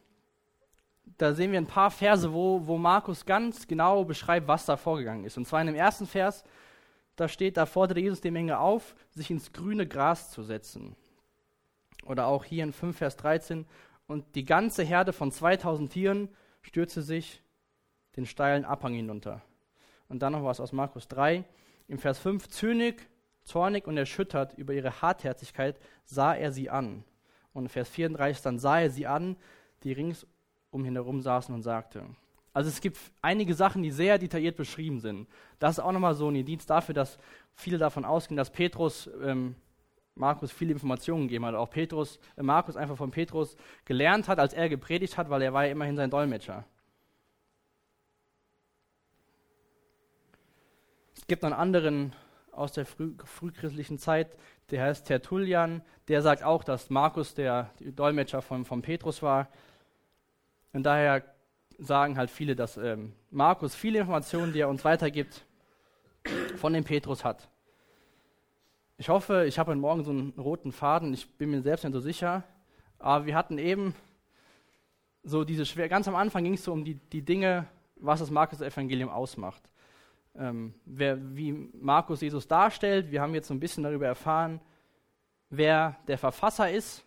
Da 1.19 1.33
sehen 1.33 1.53
wir 1.53 1.59
ein 1.59 1.67
paar 1.67 1.91
Verse, 1.91 2.33
wo, 2.33 2.67
wo 2.67 2.79
Markus 2.79 3.25
ganz 3.25 3.67
genau 3.67 4.05
beschreibt, 4.05 4.49
was 4.49 4.67
da 4.67 4.77
vorgegangen 4.77 5.25
ist. 5.25 5.37
Und 5.37 5.47
zwar 5.47 5.61
in 5.61 5.69
dem 5.69 5.77
ersten 5.77 6.07
Vers, 6.07 6.45
da 7.15 7.29
steht, 7.29 7.57
da 7.57 7.67
forderte 7.67 8.01
Jesus 8.01 8.21
die 8.21 8.31
Menge 8.31 8.59
auf, 8.59 8.95
sich 9.11 9.31
ins 9.31 9.53
grüne 9.53 9.87
Gras 9.87 10.31
zu 10.31 10.43
setzen. 10.43 10.97
Oder 12.05 12.27
auch 12.27 12.45
hier 12.45 12.65
in 12.65 12.73
5 12.73 12.97
Vers 12.97 13.17
13, 13.17 13.67
und 14.07 14.25
die 14.35 14.45
ganze 14.45 14.85
Herde 14.85 15.13
von 15.13 15.33
2000 15.33 15.93
Tieren 15.93 16.29
stürzte 16.67 17.03
sich 17.03 17.43
den 18.17 18.27
steilen 18.27 18.65
Abhang 18.65 18.95
hinunter. 18.95 19.41
Und 20.09 20.21
dann 20.21 20.33
noch 20.33 20.45
was 20.45 20.61
aus 20.61 20.73
Markus 20.73 21.07
3. 21.09 21.45
Im 21.89 21.99
Vers 21.99 22.19
5, 22.19 22.49
zynig, 22.49 23.09
zornig 23.45 23.87
und 23.87 23.97
erschüttert 23.97 24.59
über 24.59 24.75
ihre 24.75 25.01
Hartherzigkeit 25.01 25.79
sah 26.05 26.35
er 26.35 26.51
sie 26.51 26.69
an. 26.69 27.05
Und 27.53 27.65
in 27.65 27.69
Vers 27.69 27.89
34, 27.91 28.43
dann 28.43 28.59
sah 28.59 28.81
er 28.81 28.91
sie 28.91 29.07
an, 29.07 29.37
die 29.85 29.93
rings 29.93 30.27
um 30.71 30.85
ihn 30.85 30.95
herum 30.95 31.21
saßen 31.21 31.55
und 31.55 31.63
sagte. 31.63 32.05
Also 32.53 32.69
es 32.69 32.81
gibt 32.81 32.99
einige 33.23 33.55
Sachen, 33.55 33.83
die 33.83 33.91
sehr 33.91 34.19
detailliert 34.19 34.57
beschrieben 34.57 34.99
sind. 34.99 35.29
Das 35.59 35.79
ist 35.79 35.85
auch 35.85 35.93
nochmal 35.93 36.15
so 36.15 36.29
ein 36.29 36.35
Indiz 36.35 36.67
dafür, 36.67 36.95
dass 36.95 37.19
viele 37.55 37.79
davon 37.79 38.05
ausgehen, 38.05 38.37
dass 38.37 38.51
Petrus 38.51 39.09
ähm, 39.23 39.55
Markus 40.17 40.51
viele 40.51 40.73
Informationen 40.73 41.29
gegeben 41.29 41.47
hat. 41.47 41.55
Auch 41.55 41.71
Petrus, 41.71 42.19
äh 42.37 42.43
Markus 42.43 42.77
einfach 42.77 42.97
von 42.97 43.11
Petrus 43.11 43.57
gelernt 43.85 44.29
hat, 44.29 44.39
als 44.39 44.55
er 44.55 44.69
gepredigt 44.69 45.17
hat, 45.17 45.31
weil 45.31 45.43
er 45.43 45.53
war 45.53 45.65
ja 45.65 45.73
immerhin 45.73 45.97
sein 45.97 46.11
Dolmetscher. 46.11 46.65
Es 51.15 51.27
gibt 51.27 51.43
noch 51.43 51.51
einen 51.51 51.61
anderen 51.61 52.13
aus 52.53 52.73
der 52.73 52.87
früh, 52.87 53.13
frühchristlichen 53.25 53.99
Zeit, 53.99 54.37
der 54.71 54.85
heißt 54.85 55.07
Tertullian, 55.07 55.83
der 56.09 56.23
sagt 56.23 56.43
auch, 56.43 56.65
dass 56.65 56.89
Markus 56.89 57.35
der 57.35 57.71
Dolmetscher 57.81 58.43
von, 58.43 58.65
von 58.65 58.83
Petrus 58.83 59.23
war. 59.23 59.49
Und 60.73 60.85
daher 60.85 61.23
sagen 61.79 62.17
halt 62.17 62.31
viele, 62.31 62.57
dass 62.57 62.77
ähm, 62.77 63.13
Markus 63.31 63.75
viele 63.75 63.99
Informationen, 63.99 64.53
die 64.53 64.61
er 64.61 64.69
uns 64.69 64.85
weitergibt, 64.85 65.45
von 66.57 66.73
dem 66.73 66.85
Petrus 66.85 67.25
hat. 67.25 67.49
Ich 68.99 69.11
hoffe, 69.11 69.45
ich 69.47 69.59
habe 69.59 69.73
heute 69.73 69.81
Morgen 69.81 70.05
so 70.05 70.11
einen 70.11 70.31
roten 70.39 70.73
Faden. 70.73 71.13
Ich 71.13 71.29
bin 71.37 71.51
mir 71.51 71.61
selbst 71.61 71.85
nicht 71.85 71.93
so 71.93 72.01
sicher. 72.01 72.45
Aber 72.99 73.27
wir 73.27 73.35
hatten 73.35 73.59
eben 73.59 73.95
so 75.23 75.45
diese 75.45 75.67
schwer. 75.67 75.91
Ganz 75.91 76.09
am 76.09 76.17
Anfang 76.17 76.45
ging 76.45 76.55
es 76.55 76.65
so 76.65 76.73
um 76.73 76.83
die, 76.83 76.95
die 76.95 77.23
Dinge, 77.23 77.67
was 77.97 78.21
das 78.21 78.31
Markus-Evangelium 78.31 79.11
ausmacht. 79.11 79.63
Ähm, 80.35 80.75
wer, 80.87 81.19
wie 81.37 81.53
Markus 81.53 82.23
Jesus 82.23 82.49
darstellt. 82.49 83.11
Wir 83.11 83.21
haben 83.21 83.35
jetzt 83.35 83.49
so 83.49 83.55
ein 83.55 83.61
bisschen 83.61 83.83
darüber 83.83 84.07
erfahren, 84.07 84.61
wer 85.51 85.99
der 86.09 86.17
Verfasser 86.17 86.71
ist. 86.71 87.05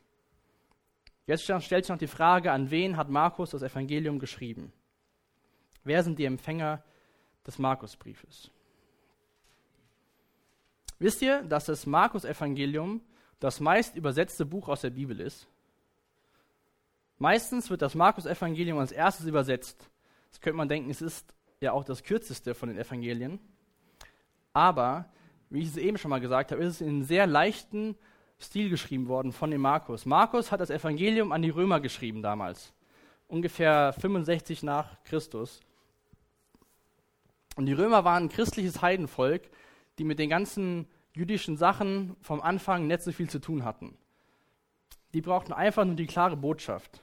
Jetzt 1.25 1.43
stellt 1.43 1.85
sich 1.85 1.89
noch 1.89 1.97
die 1.97 2.07
Frage, 2.07 2.51
an 2.51 2.69
wen 2.69 2.97
hat 2.97 3.09
Markus 3.09 3.51
das 3.51 3.63
Evangelium 3.63 4.19
geschrieben? 4.19 4.71
Wer 5.83 6.03
sind 6.03 6.19
die 6.19 6.25
Empfänger 6.25 6.83
des 7.47 7.57
Markusbriefes? 7.57 8.51
Wisst 10.99 11.21
ihr, 11.21 11.41
dass 11.43 11.65
das 11.65 11.85
Markus-Evangelium 11.85 13.01
das 13.39 13.61
meist 13.61 13.95
übersetzte 13.95 14.45
Buch 14.45 14.67
aus 14.67 14.81
der 14.81 14.89
Bibel 14.89 15.19
ist? 15.21 15.47
Meistens 17.17 17.69
wird 17.69 17.81
das 17.81 17.95
Markus-Evangelium 17.95 18.77
als 18.79 18.91
erstes 18.91 19.25
übersetzt. 19.25 19.89
Das 20.29 20.41
könnte 20.41 20.57
man 20.57 20.69
denken, 20.69 20.89
es 20.89 21.01
ist 21.01 21.33
ja 21.61 21.71
auch 21.71 21.83
das 21.83 22.03
kürzeste 22.03 22.53
von 22.53 22.69
den 22.69 22.77
Evangelien. 22.77 23.39
Aber, 24.53 25.09
wie 25.49 25.61
ich 25.61 25.69
es 25.69 25.77
eben 25.77 25.97
schon 25.97 26.09
mal 26.09 26.19
gesagt 26.19 26.51
habe, 26.51 26.63
ist 26.63 26.75
es 26.75 26.81
in 26.81 26.89
einem 26.89 27.03
sehr 27.03 27.27
leichten 27.27 27.95
Stil 28.41 28.69
geschrieben 28.69 29.07
worden 29.07 29.31
von 29.31 29.51
dem 29.51 29.61
Markus. 29.61 30.05
Markus 30.05 30.51
hat 30.51 30.61
das 30.61 30.69
Evangelium 30.69 31.31
an 31.31 31.41
die 31.41 31.49
Römer 31.49 31.79
geschrieben 31.79 32.21
damals, 32.21 32.73
ungefähr 33.27 33.93
65 33.93 34.63
nach 34.63 35.01
Christus. 35.03 35.59
Und 37.57 37.65
die 37.65 37.73
Römer 37.73 38.05
waren 38.05 38.25
ein 38.25 38.29
christliches 38.29 38.81
Heidenvolk, 38.81 39.49
die 39.99 40.03
mit 40.05 40.17
den 40.17 40.29
ganzen 40.29 40.87
jüdischen 41.13 41.57
Sachen 41.57 42.15
vom 42.21 42.41
Anfang 42.41 42.87
nicht 42.87 43.01
so 43.01 43.11
viel 43.11 43.29
zu 43.29 43.39
tun 43.39 43.65
hatten. 43.65 43.97
Die 45.13 45.21
brauchten 45.21 45.53
einfach 45.53 45.85
nur 45.85 45.95
die 45.95 46.07
klare 46.07 46.37
Botschaft. 46.37 47.01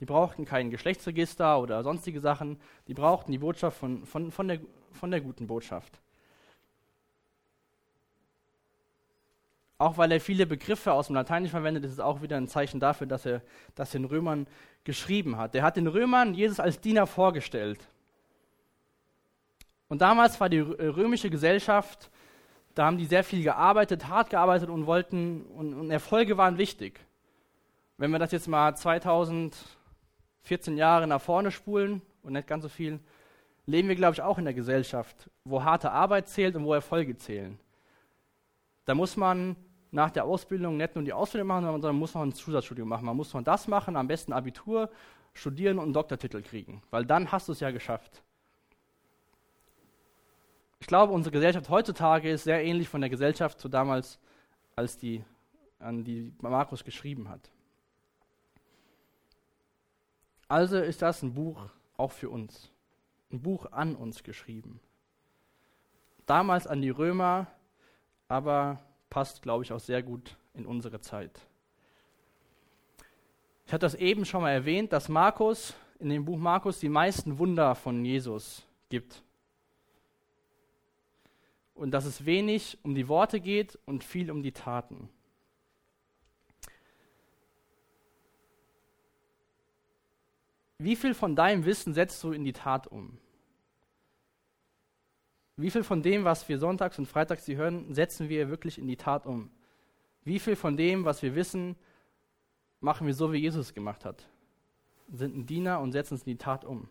Die 0.00 0.04
brauchten 0.04 0.44
kein 0.44 0.70
Geschlechtsregister 0.70 1.60
oder 1.60 1.82
sonstige 1.82 2.20
Sachen. 2.20 2.60
Die 2.88 2.94
brauchten 2.94 3.32
die 3.32 3.38
Botschaft 3.38 3.78
von, 3.78 4.04
von, 4.04 4.30
von, 4.30 4.48
der, 4.48 4.60
von 4.92 5.10
der 5.10 5.20
guten 5.20 5.46
Botschaft. 5.46 6.00
Auch 9.78 9.96
weil 9.96 10.12
er 10.12 10.20
viele 10.20 10.46
Begriffe 10.46 10.92
aus 10.92 11.06
dem 11.06 11.16
Lateinischen 11.16 11.52
verwendet, 11.52 11.84
ist 11.84 11.92
es 11.92 12.00
auch 12.00 12.22
wieder 12.22 12.36
ein 12.36 12.48
Zeichen 12.48 12.80
dafür, 12.80 13.06
dass 13.06 13.26
er 13.26 13.42
das 13.74 13.90
den 13.90 14.04
Römern 14.04 14.46
geschrieben 14.84 15.36
hat. 15.36 15.54
Er 15.54 15.62
hat 15.62 15.76
den 15.76 15.86
Römern 15.86 16.34
Jesus 16.34 16.60
als 16.60 16.80
Diener 16.80 17.06
vorgestellt. 17.06 17.88
Und 19.88 20.00
damals 20.00 20.40
war 20.40 20.48
die 20.48 20.58
äh, 20.58 20.86
römische 20.86 21.30
Gesellschaft, 21.30 22.10
da 22.74 22.86
haben 22.86 22.98
die 22.98 23.06
sehr 23.06 23.22
viel 23.22 23.42
gearbeitet, 23.42 24.08
hart 24.08 24.30
gearbeitet 24.30 24.68
und 24.68 24.86
wollten, 24.86 25.42
und, 25.42 25.74
und 25.74 25.90
Erfolge 25.90 26.36
waren 26.36 26.58
wichtig. 26.58 27.00
Wenn 27.96 28.10
wir 28.10 28.18
das 28.18 28.32
jetzt 28.32 28.48
mal 28.48 28.74
2014 28.74 30.76
Jahre 30.76 31.06
nach 31.06 31.20
vorne 31.20 31.52
spulen 31.52 32.02
und 32.22 32.32
nicht 32.32 32.48
ganz 32.48 32.64
so 32.64 32.68
viel, 32.68 32.98
leben 33.66 33.88
wir, 33.88 33.94
glaube 33.94 34.14
ich, 34.14 34.22
auch 34.22 34.38
in 34.38 34.44
der 34.44 34.54
Gesellschaft, 34.54 35.30
wo 35.44 35.62
harte 35.62 35.92
Arbeit 35.92 36.28
zählt 36.28 36.56
und 36.56 36.64
wo 36.64 36.74
Erfolge 36.74 37.16
zählen. 37.16 37.58
Da 38.84 38.94
muss 38.94 39.16
man 39.16 39.56
nach 39.92 40.10
der 40.10 40.24
Ausbildung 40.24 40.76
nicht 40.76 40.96
nur 40.96 41.04
die 41.04 41.12
Ausbildung 41.12 41.48
machen, 41.48 41.64
sondern 41.64 41.96
muss 41.96 42.14
noch 42.14 42.22
ein 42.22 42.32
Zusatzstudium 42.32 42.88
machen. 42.88 43.06
Man 43.06 43.16
muss 43.16 43.32
noch 43.32 43.42
das 43.42 43.68
machen, 43.68 43.96
am 43.96 44.08
besten 44.08 44.32
Abitur, 44.32 44.90
studieren 45.32 45.78
und 45.78 45.84
einen 45.84 45.92
Doktortitel 45.92 46.42
kriegen, 46.42 46.82
weil 46.90 47.04
dann 47.04 47.30
hast 47.30 47.48
du 47.48 47.52
es 47.52 47.60
ja 47.60 47.70
geschafft. 47.70 48.22
Ich 50.84 50.88
glaube, 50.88 51.14
unsere 51.14 51.32
Gesellschaft 51.32 51.70
heutzutage 51.70 52.30
ist 52.30 52.44
sehr 52.44 52.62
ähnlich 52.62 52.90
von 52.90 53.00
der 53.00 53.08
Gesellschaft 53.08 53.58
zu 53.58 53.70
damals, 53.70 54.18
als 54.76 54.98
die, 54.98 55.24
an 55.78 56.04
die 56.04 56.30
Markus 56.42 56.84
geschrieben 56.84 57.30
hat. 57.30 57.40
Also 60.46 60.76
ist 60.76 61.00
das 61.00 61.22
ein 61.22 61.32
Buch 61.32 61.70
auch 61.96 62.12
für 62.12 62.28
uns. 62.28 62.70
ein 63.32 63.40
Buch 63.40 63.72
an 63.72 63.96
uns 63.96 64.24
geschrieben. 64.24 64.78
Damals 66.26 66.66
an 66.66 66.82
die 66.82 66.90
Römer, 66.90 67.46
aber 68.28 68.78
passt, 69.08 69.40
glaube 69.40 69.64
ich, 69.64 69.72
auch 69.72 69.80
sehr 69.80 70.02
gut 70.02 70.36
in 70.52 70.66
unsere 70.66 71.00
Zeit. 71.00 71.40
Ich 73.64 73.72
hatte 73.72 73.86
das 73.86 73.94
eben 73.94 74.26
schon 74.26 74.42
mal 74.42 74.50
erwähnt, 74.50 74.92
dass 74.92 75.08
Markus 75.08 75.72
in 75.98 76.10
dem 76.10 76.26
Buch 76.26 76.36
Markus 76.36 76.78
die 76.78 76.90
meisten 76.90 77.38
Wunder 77.38 77.74
von 77.74 78.04
Jesus 78.04 78.66
gibt. 78.90 79.22
Und 81.74 81.90
dass 81.90 82.04
es 82.04 82.24
wenig 82.24 82.78
um 82.82 82.94
die 82.94 83.08
Worte 83.08 83.40
geht 83.40 83.78
und 83.84 84.04
viel 84.04 84.30
um 84.30 84.42
die 84.42 84.52
Taten. 84.52 85.08
Wie 90.78 90.96
viel 90.96 91.14
von 91.14 91.36
deinem 91.36 91.64
Wissen 91.64 91.94
setzt 91.94 92.22
du 92.22 92.32
in 92.32 92.44
die 92.44 92.52
Tat 92.52 92.86
um? 92.86 93.18
Wie 95.56 95.70
viel 95.70 95.84
von 95.84 96.02
dem, 96.02 96.24
was 96.24 96.48
wir 96.48 96.58
sonntags 96.58 96.98
und 96.98 97.06
freitags 97.06 97.46
hören, 97.46 97.94
setzen 97.94 98.28
wir 98.28 98.48
wirklich 98.50 98.78
in 98.78 98.88
die 98.88 98.96
Tat 98.96 99.24
um? 99.24 99.50
Wie 100.24 100.38
viel 100.38 100.56
von 100.56 100.76
dem, 100.76 101.04
was 101.04 101.22
wir 101.22 101.34
wissen, 101.34 101.76
machen 102.80 103.06
wir 103.06 103.14
so, 103.14 103.32
wie 103.32 103.38
Jesus 103.38 103.68
es 103.68 103.74
gemacht 103.74 104.04
hat? 104.04 104.28
Sind 105.12 105.36
ein 105.36 105.46
Diener 105.46 105.80
und 105.80 105.92
setzen 105.92 106.14
es 106.14 106.22
in 106.22 106.32
die 106.32 106.38
Tat 106.38 106.64
um. 106.64 106.88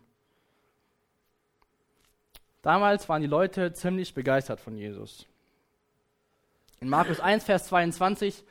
Damals 2.64 3.06
waren 3.10 3.20
die 3.20 3.28
Leute 3.28 3.74
ziemlich 3.74 4.14
begeistert 4.14 4.58
von 4.58 4.74
Jesus. 4.74 5.26
In 6.80 6.88
Markus 6.88 7.20
1, 7.20 7.44
Vers 7.44 7.66
22 7.66 8.42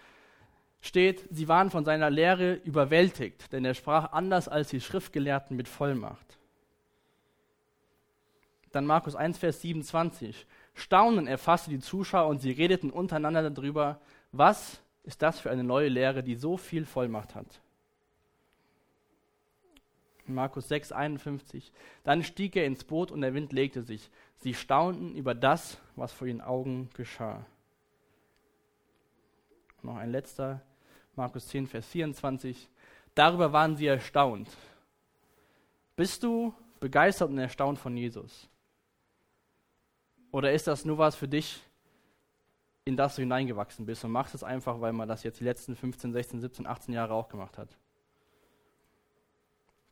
steht, 0.82 1.28
sie 1.32 1.48
waren 1.48 1.72
von 1.72 1.84
seiner 1.84 2.12
Lehre 2.12 2.54
überwältigt, 2.54 3.52
denn 3.52 3.66
er 3.66 3.74
sprach 3.74 4.12
anders 4.12 4.48
als 4.48 4.70
die 4.70 4.82
Schriftgelehrten 4.82 5.58
mit 5.58 5.68
Vollmacht. 5.68 6.38
Dann 8.72 8.86
Markus 8.86 9.16
1, 9.16 9.40
Vers 9.40 9.62
27. 9.62 10.46
Staunen 10.76 11.26
erfasste 11.26 11.72
die 11.72 11.80
Zuschauer 11.80 12.30
und 12.30 12.40
sie 12.40 12.52
redeten 12.52 12.92
untereinander 12.92 13.50
darüber, 13.50 14.00
was 14.32 14.80
ist 15.02 15.24
das 15.24 15.40
für 15.40 15.50
eine 15.50 15.64
neue 15.64 15.90
Lehre, 15.90 16.22
die 16.22 16.36
so 16.36 16.58
viel 16.58 16.86
Vollmacht 16.86 17.34
hat. 17.34 17.62
Markus 20.26 20.68
6, 20.70 20.92
51. 20.92 21.72
Dann 22.04 22.24
stieg 22.24 22.56
er 22.56 22.66
ins 22.66 22.84
Boot 22.84 23.12
und 23.12 23.22
der 23.22 23.34
Wind 23.34 23.54
legte 23.54 23.82
sich. 23.82 24.10
Sie 24.38 24.54
staunten 24.54 25.16
über 25.16 25.36
das, 25.36 25.78
was 25.96 26.12
vor 26.12 26.28
ihren 26.28 26.42
Augen 26.42 26.90
geschah. 26.94 27.46
Noch 29.82 29.98
ein 29.98 30.12
letzter 30.12 30.62
Markus 31.16 31.48
10, 31.48 31.68
Vers 31.68 31.86
24. 31.88 32.70
Darüber 33.16 33.54
waren 33.54 33.76
sie 33.76 33.88
erstaunt. 33.88 34.50
Bist 35.96 36.24
du 36.24 36.54
begeistert 36.80 37.30
und 37.30 37.38
erstaunt 37.38 37.78
von 37.78 37.96
Jesus? 37.96 38.50
Oder 40.32 40.52
ist 40.52 40.66
das 40.68 40.84
nur 40.84 40.98
was 40.98 41.16
für 41.16 41.28
dich, 41.28 41.62
in 42.86 42.98
das 42.98 43.16
du 43.16 43.22
hineingewachsen 43.22 43.86
bist 43.86 44.04
und 44.04 44.12
machst 44.12 44.34
es 44.34 44.44
einfach, 44.44 44.82
weil 44.82 44.92
man 44.92 45.08
das 45.08 45.24
jetzt 45.24 45.40
die 45.40 45.44
letzten 45.44 45.76
15, 45.76 46.12
16, 46.12 46.42
17, 46.42 46.66
18 46.66 46.94
Jahre 46.94 47.14
auch 47.14 47.30
gemacht 47.30 47.58
hat? 47.58 47.78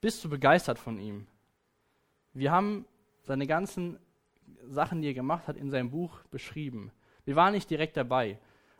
Bist 0.01 0.23
du 0.23 0.29
begeistert 0.29 0.79
von 0.79 0.99
ihm? 0.99 1.27
Wir 2.33 2.51
haben 2.51 2.85
seine 3.23 3.47
ganzen 3.47 3.97
Sachen, 4.67 5.01
die 5.01 5.07
er 5.07 5.13
gemacht 5.13 5.47
hat, 5.47 5.57
in 5.57 5.69
seinem 5.69 5.91
Buch 5.91 6.19
beschrieben. 6.31 6.91
Wir 7.23 7.35
waren 7.35 7.53
nicht 7.53 7.69
direkt 7.69 7.95
dabei, 7.95 8.39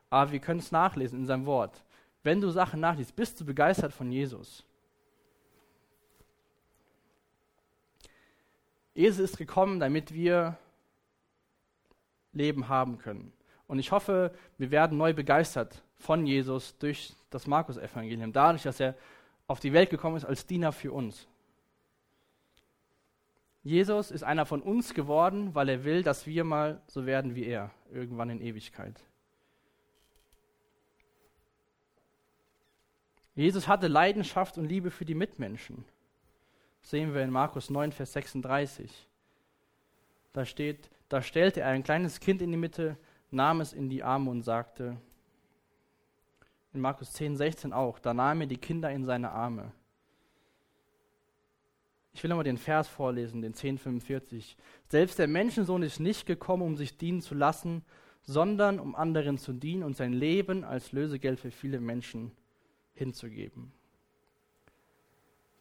aber 0.10 0.31
wir 0.31 0.39
können 0.39 0.60
es 0.60 0.71
nachlesen 0.71 1.19
in 1.19 1.25
seinem 1.25 1.45
Wort 1.45 1.84
wenn 2.23 2.41
du 2.41 2.49
Sachen 2.49 2.79
nachliest, 2.79 3.15
bist 3.15 3.39
du 3.39 3.45
begeistert 3.45 3.93
von 3.93 4.12
Jesus. 4.12 4.63
Jesus 8.93 9.31
ist 9.31 9.38
gekommen, 9.38 9.79
damit 9.79 10.13
wir 10.13 10.57
Leben 12.34 12.67
haben 12.67 12.97
können. 12.97 13.34
Und 13.67 13.79
ich 13.79 13.91
hoffe, 13.91 14.34
wir 14.57 14.69
werden 14.69 14.97
neu 14.97 15.13
begeistert 15.13 15.81
von 15.97 16.25
Jesus 16.25 16.77
durch 16.77 17.13
das 17.29 17.47
Markus-Evangelium, 17.47 18.34
dadurch, 18.34 18.63
dass 18.63 18.79
er 18.79 18.95
auf 19.51 19.59
die 19.59 19.73
Welt 19.73 19.89
gekommen 19.89 20.15
ist 20.15 20.25
als 20.25 20.45
Diener 20.45 20.71
für 20.71 20.93
uns. 20.93 21.27
Jesus 23.63 24.09
ist 24.09 24.23
einer 24.23 24.45
von 24.45 24.61
uns 24.61 24.93
geworden, 24.93 25.53
weil 25.53 25.69
er 25.69 25.83
will, 25.83 26.01
dass 26.01 26.25
wir 26.25 26.43
mal 26.43 26.81
so 26.87 27.05
werden 27.05 27.35
wie 27.35 27.45
er, 27.45 27.69
irgendwann 27.91 28.29
in 28.29 28.41
Ewigkeit. 28.41 28.99
Jesus 33.35 33.67
hatte 33.67 33.87
Leidenschaft 33.87 34.57
und 34.57 34.65
Liebe 34.65 34.89
für 34.89 35.05
die 35.05 35.15
Mitmenschen. 35.15 35.85
Das 36.81 36.91
sehen 36.91 37.13
wir 37.13 37.21
in 37.21 37.29
Markus 37.29 37.69
9, 37.69 37.91
Vers 37.91 38.13
36. 38.13 39.07
Da 40.33 40.45
steht, 40.45 40.89
da 41.09 41.21
stellte 41.21 41.59
er 41.61 41.67
ein 41.67 41.83
kleines 41.83 42.19
Kind 42.19 42.41
in 42.41 42.51
die 42.51 42.57
Mitte, 42.57 42.97
nahm 43.29 43.61
es 43.61 43.73
in 43.73 43.89
die 43.89 44.01
Arme 44.01 44.31
und 44.31 44.43
sagte, 44.43 44.97
in 46.73 46.81
Markus 46.81 47.12
10, 47.13 47.36
16 47.36 47.73
auch, 47.73 47.99
da 47.99 48.13
nahm 48.13 48.41
er 48.41 48.47
die 48.47 48.57
Kinder 48.57 48.91
in 48.91 49.05
seine 49.05 49.31
Arme. 49.31 49.71
Ich 52.13 52.23
will 52.23 52.29
nochmal 52.29 52.43
den 52.43 52.57
Vers 52.57 52.88
vorlesen, 52.88 53.41
den 53.41 53.53
1045. 53.53 54.57
Selbst 54.89 55.17
der 55.17 55.27
Menschensohn 55.27 55.84
ist 55.84 55.99
nicht 55.99 56.25
gekommen, 56.25 56.63
um 56.63 56.75
sich 56.75 56.97
dienen 56.97 57.21
zu 57.21 57.36
lassen, 57.36 57.84
sondern 58.23 58.79
um 58.79 58.95
anderen 58.95 59.38
zu 59.38 59.53
dienen 59.53 59.84
und 59.84 59.95
sein 59.95 60.13
Leben 60.13 60.63
als 60.63 60.91
Lösegeld 60.91 61.39
für 61.39 61.51
viele 61.51 61.79
Menschen 61.79 62.31
hinzugeben. 62.93 63.71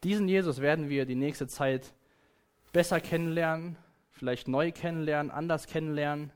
Diesen 0.03 0.29
Jesus 0.29 0.61
werden 0.61 0.89
wir 0.89 1.07
die 1.07 1.15
nächste 1.15 1.47
Zeit 1.47 1.95
besser 2.73 3.01
kennenlernen, 3.01 3.77
vielleicht 4.11 4.49
neu 4.49 4.73
kennenlernen, 4.73 5.31
anders 5.31 5.67
kennenlernen. 5.67 6.33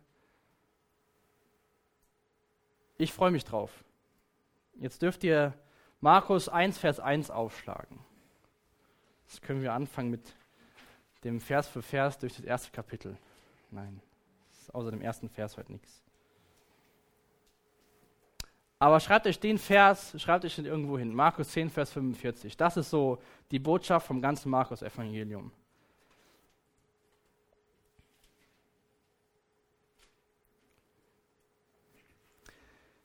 Ich 2.97 3.13
freue 3.13 3.31
mich 3.31 3.45
drauf. 3.45 3.85
Jetzt 4.77 5.03
dürft 5.03 5.25
ihr 5.25 5.55
Markus 6.01 6.49
1, 6.49 6.79
Vers 6.79 7.01
1 7.01 7.31
aufschlagen. 7.31 7.99
Jetzt 9.27 9.43
können 9.43 9.63
wir 9.63 9.73
anfangen 9.73 10.11
mit 10.11 10.35
dem 11.25 11.41
Vers 11.41 11.69
für 11.69 11.83
Vers 11.83 12.19
durch 12.19 12.37
das 12.37 12.45
erste 12.45 12.71
Kapitel. 12.71 13.17
Nein, 13.71 14.01
außer 14.73 14.91
dem 14.91 15.01
ersten 15.01 15.29
Vers 15.29 15.57
heute 15.57 15.73
nichts. 15.73 16.03
Aber 18.79 19.01
schreibt 19.01 19.27
euch 19.27 19.41
den 19.41 19.57
Vers, 19.57 20.21
schreibt 20.21 20.45
euch 20.45 20.57
den 20.57 20.67
irgendwo 20.67 20.99
hin. 20.99 21.15
Markus 21.15 21.49
10, 21.51 21.71
Vers 21.71 21.91
45. 21.93 22.57
Das 22.57 22.77
ist 22.77 22.91
so 22.91 23.19
die 23.51 23.59
Botschaft 23.59 24.07
vom 24.07 24.21
ganzen 24.21 24.51
Markus-Evangelium. 24.51 25.51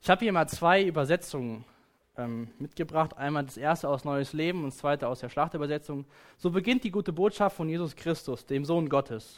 Ich 0.01 0.09
habe 0.09 0.23
hier 0.23 0.31
mal 0.31 0.47
zwei 0.47 0.83
Übersetzungen 0.85 1.65
ähm, 2.17 2.47
mitgebracht. 2.57 3.17
Einmal 3.17 3.43
das 3.43 3.57
erste 3.57 3.89
aus 3.89 4.05
Neues 4.05 4.31
Leben 4.31 4.59
und 4.63 4.71
das 4.71 4.77
zweite 4.77 5.07
aus 5.07 5.19
der 5.19 5.29
Schlachterübersetzung. 5.29 6.05
So 6.37 6.51
beginnt 6.51 6.83
die 6.83 6.91
gute 6.91 7.11
Botschaft 7.11 7.57
von 7.57 7.67
Jesus 7.67 7.95
Christus, 7.95 8.45
dem 8.45 8.63
Sohn 8.63 8.87
Gottes. 8.87 9.35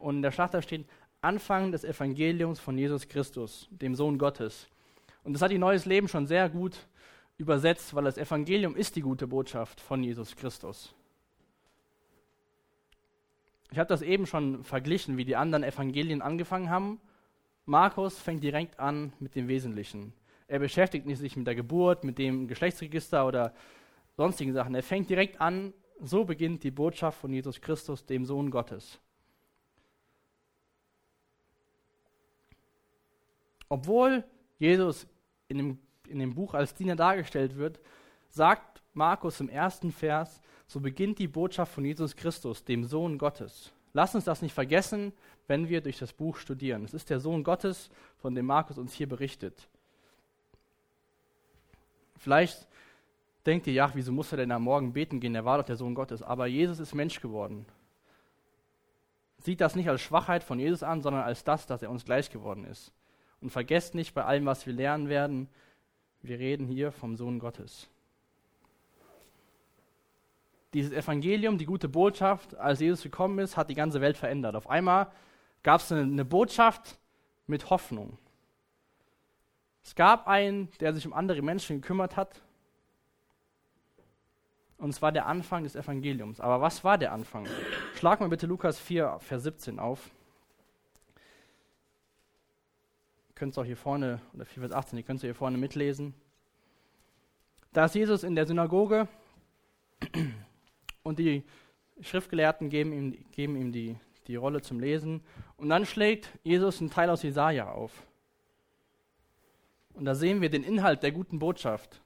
Und 0.00 0.16
in 0.16 0.22
der 0.22 0.32
Schlachter 0.32 0.62
steht 0.62 0.86
Anfang 1.20 1.72
des 1.72 1.84
Evangeliums 1.84 2.58
von 2.58 2.76
Jesus 2.78 3.06
Christus, 3.06 3.68
dem 3.70 3.94
Sohn 3.94 4.18
Gottes. 4.18 4.66
Und 5.24 5.34
das 5.34 5.42
hat 5.42 5.50
die 5.50 5.58
Neues 5.58 5.84
Leben 5.84 6.08
schon 6.08 6.26
sehr 6.26 6.48
gut 6.48 6.78
übersetzt, 7.36 7.94
weil 7.94 8.04
das 8.04 8.18
Evangelium 8.18 8.74
ist 8.74 8.96
die 8.96 9.02
gute 9.02 9.26
Botschaft 9.26 9.80
von 9.80 10.02
Jesus 10.02 10.34
Christus. 10.36 10.94
Ich 13.70 13.78
habe 13.78 13.88
das 13.88 14.02
eben 14.02 14.26
schon 14.26 14.64
verglichen, 14.64 15.16
wie 15.16 15.24
die 15.24 15.36
anderen 15.36 15.64
Evangelien 15.64 16.22
angefangen 16.22 16.70
haben. 16.70 17.00
Markus 17.64 18.18
fängt 18.18 18.42
direkt 18.42 18.78
an 18.80 19.12
mit 19.20 19.34
dem 19.34 19.48
Wesentlichen. 19.48 20.12
Er 20.48 20.58
beschäftigt 20.58 21.06
sich 21.16 21.36
mit 21.36 21.46
der 21.46 21.54
Geburt, 21.54 22.04
mit 22.04 22.18
dem 22.18 22.48
Geschlechtsregister 22.48 23.26
oder 23.26 23.54
sonstigen 24.16 24.52
Sachen. 24.52 24.74
Er 24.74 24.82
fängt 24.82 25.08
direkt 25.08 25.40
an, 25.40 25.72
so 26.00 26.24
beginnt 26.24 26.64
die 26.64 26.70
Botschaft 26.70 27.20
von 27.20 27.32
Jesus 27.32 27.60
Christus, 27.60 28.04
dem 28.04 28.24
Sohn 28.24 28.50
Gottes. 28.50 28.98
Obwohl 33.68 34.24
Jesus 34.58 35.06
in 35.48 35.56
dem, 35.56 35.78
in 36.06 36.18
dem 36.18 36.34
Buch 36.34 36.52
als 36.54 36.74
Diener 36.74 36.96
dargestellt 36.96 37.56
wird, 37.56 37.80
sagt 38.28 38.82
Markus 38.92 39.40
im 39.40 39.48
ersten 39.48 39.92
Vers, 39.92 40.40
so 40.66 40.80
beginnt 40.80 41.18
die 41.18 41.28
Botschaft 41.28 41.72
von 41.72 41.84
Jesus 41.84 42.14
Christus, 42.16 42.64
dem 42.64 42.84
Sohn 42.84 43.16
Gottes. 43.16 43.72
Lass 43.92 44.14
uns 44.14 44.24
das 44.24 44.42
nicht 44.42 44.54
vergessen, 44.54 45.12
wenn 45.46 45.68
wir 45.68 45.80
durch 45.80 45.98
das 45.98 46.12
Buch 46.12 46.36
studieren. 46.36 46.84
Es 46.84 46.94
ist 46.94 47.10
der 47.10 47.20
Sohn 47.20 47.44
Gottes, 47.44 47.90
von 48.18 48.34
dem 48.34 48.46
Markus 48.46 48.78
uns 48.78 48.94
hier 48.94 49.08
berichtet. 49.08 49.68
Vielleicht 52.16 52.68
denkt 53.44 53.66
ihr, 53.66 53.72
ja, 53.72 53.90
wieso 53.94 54.12
muss 54.12 54.32
er 54.32 54.38
denn 54.38 54.52
am 54.52 54.62
Morgen 54.62 54.92
beten 54.92 55.20
gehen? 55.20 55.34
Er 55.34 55.44
war 55.44 55.58
doch 55.58 55.66
der 55.66 55.76
Sohn 55.76 55.94
Gottes. 55.94 56.22
Aber 56.22 56.46
Jesus 56.46 56.78
ist 56.78 56.94
Mensch 56.94 57.20
geworden. 57.20 57.66
Sieht 59.38 59.60
das 59.60 59.74
nicht 59.74 59.88
als 59.88 60.00
Schwachheit 60.00 60.44
von 60.44 60.60
Jesus 60.60 60.84
an, 60.84 61.02
sondern 61.02 61.24
als 61.24 61.42
das, 61.42 61.66
dass 61.66 61.82
er 61.82 61.90
uns 61.90 62.04
gleich 62.04 62.30
geworden 62.30 62.64
ist. 62.64 62.92
Und 63.40 63.50
vergesst 63.50 63.94
nicht 63.94 64.14
bei 64.14 64.24
allem, 64.24 64.46
was 64.46 64.66
wir 64.66 64.72
lernen 64.72 65.08
werden, 65.08 65.48
wir 66.22 66.38
reden 66.38 66.68
hier 66.68 66.92
vom 66.92 67.16
Sohn 67.16 67.40
Gottes. 67.40 67.88
Dieses 70.74 70.92
Evangelium, 70.92 71.58
die 71.58 71.66
gute 71.66 71.88
Botschaft, 71.88 72.56
als 72.56 72.80
Jesus 72.80 73.02
gekommen 73.02 73.38
ist, 73.38 73.56
hat 73.56 73.68
die 73.68 73.74
ganze 73.74 74.00
Welt 74.00 74.16
verändert. 74.16 74.56
Auf 74.56 74.68
einmal 74.68 75.10
gab 75.62 75.80
es 75.80 75.92
eine, 75.92 76.02
eine 76.02 76.24
Botschaft 76.24 76.98
mit 77.46 77.70
Hoffnung. 77.70 78.18
Es 79.84 79.94
gab 79.94 80.26
einen, 80.26 80.70
der 80.80 80.94
sich 80.94 81.06
um 81.06 81.12
andere 81.12 81.42
Menschen 81.42 81.80
gekümmert 81.80 82.16
hat. 82.16 82.40
Und 84.78 84.90
es 84.90 85.02
war 85.02 85.12
der 85.12 85.26
Anfang 85.26 85.64
des 85.64 85.76
Evangeliums. 85.76 86.40
Aber 86.40 86.60
was 86.60 86.82
war 86.82 86.98
der 86.98 87.12
Anfang? 87.12 87.46
Schlag 87.94 88.20
mal 88.20 88.28
bitte 88.28 88.46
Lukas 88.46 88.78
4, 88.80 89.18
Vers 89.20 89.42
17 89.42 89.78
auf. 89.78 90.10
Ihr 93.28 93.34
könnt 93.34 93.52
es 93.52 93.58
auch 93.58 93.64
hier 93.64 93.76
vorne, 93.76 94.20
oder 94.34 94.44
4, 94.44 94.62
Vers 94.62 94.72
18, 94.72 94.98
ihr 94.98 95.04
könnt 95.04 95.18
es 95.18 95.22
hier 95.22 95.34
vorne 95.34 95.58
mitlesen. 95.58 96.14
Da 97.72 97.84
ist 97.84 97.94
Jesus 97.94 98.22
in 98.22 98.34
der 98.34 98.46
Synagoge 98.46 99.08
und 101.02 101.18
die 101.18 101.44
Schriftgelehrten 102.00 102.68
geben 102.68 102.92
ihm, 102.92 103.24
geben 103.32 103.56
ihm 103.56 103.72
die, 103.72 103.96
die 104.26 104.36
Rolle 104.36 104.62
zum 104.62 104.80
Lesen. 104.80 105.22
Und 105.56 105.68
dann 105.68 105.86
schlägt 105.86 106.28
Jesus 106.42 106.80
einen 106.80 106.90
Teil 106.90 107.10
aus 107.10 107.22
Jesaja 107.22 107.70
auf. 107.70 107.92
Und 109.94 110.04
da 110.04 110.14
sehen 110.14 110.40
wir 110.40 110.50
den 110.50 110.64
Inhalt 110.64 111.02
der 111.02 111.12
guten 111.12 111.38
Botschaft, 111.38 112.00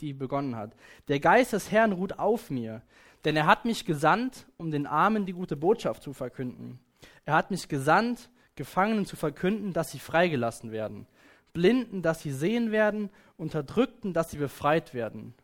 die 0.00 0.12
begonnen 0.12 0.56
hat. 0.56 0.74
Der 1.08 1.20
Geist 1.20 1.52
des 1.52 1.70
Herrn 1.70 1.92
ruht 1.92 2.18
auf 2.18 2.50
mir, 2.50 2.82
denn 3.24 3.36
er 3.36 3.46
hat 3.46 3.64
mich 3.64 3.84
gesandt, 3.84 4.46
um 4.56 4.70
den 4.70 4.86
Armen 4.86 5.26
die 5.26 5.32
gute 5.32 5.56
Botschaft 5.56 6.02
zu 6.02 6.12
verkünden. 6.12 6.80
Er 7.24 7.34
hat 7.34 7.50
mich 7.50 7.68
gesandt, 7.68 8.30
Gefangenen 8.56 9.06
zu 9.06 9.16
verkünden, 9.16 9.72
dass 9.72 9.90
sie 9.90 9.98
freigelassen 9.98 10.72
werden, 10.72 11.06
Blinden, 11.52 12.02
dass 12.02 12.22
sie 12.22 12.32
sehen 12.32 12.72
werden, 12.72 13.10
Unterdrückten, 13.36 14.12
dass 14.12 14.30
sie 14.30 14.38
befreit 14.38 14.92
werden 14.94 15.34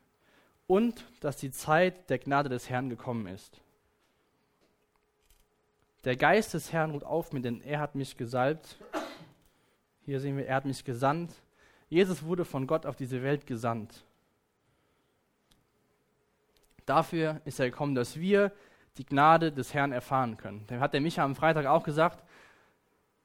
und 0.72 1.04
dass 1.20 1.36
die 1.36 1.50
Zeit 1.50 2.08
der 2.08 2.18
Gnade 2.18 2.48
des 2.48 2.70
Herrn 2.70 2.88
gekommen 2.88 3.26
ist. 3.26 3.60
Der 6.04 6.16
Geist 6.16 6.54
des 6.54 6.72
Herrn 6.72 6.92
ruht 6.92 7.04
auf 7.04 7.34
mir, 7.34 7.42
denn 7.42 7.60
er 7.60 7.78
hat 7.78 7.94
mich 7.94 8.16
gesalbt. 8.16 8.78
Hier 10.06 10.18
sehen 10.18 10.38
wir, 10.38 10.46
er 10.46 10.56
hat 10.56 10.64
mich 10.64 10.82
gesandt. 10.82 11.34
Jesus 11.90 12.22
wurde 12.22 12.46
von 12.46 12.66
Gott 12.66 12.86
auf 12.86 12.96
diese 12.96 13.22
Welt 13.22 13.46
gesandt. 13.46 14.02
Dafür 16.86 17.42
ist 17.44 17.60
er 17.60 17.68
gekommen, 17.68 17.94
dass 17.94 18.18
wir 18.18 18.50
die 18.96 19.04
Gnade 19.04 19.52
des 19.52 19.74
Herrn 19.74 19.92
erfahren 19.92 20.38
können. 20.38 20.64
Dann 20.68 20.80
hat 20.80 20.94
der 20.94 21.02
Micha 21.02 21.22
am 21.22 21.36
Freitag 21.36 21.66
auch 21.66 21.82
gesagt, 21.82 22.24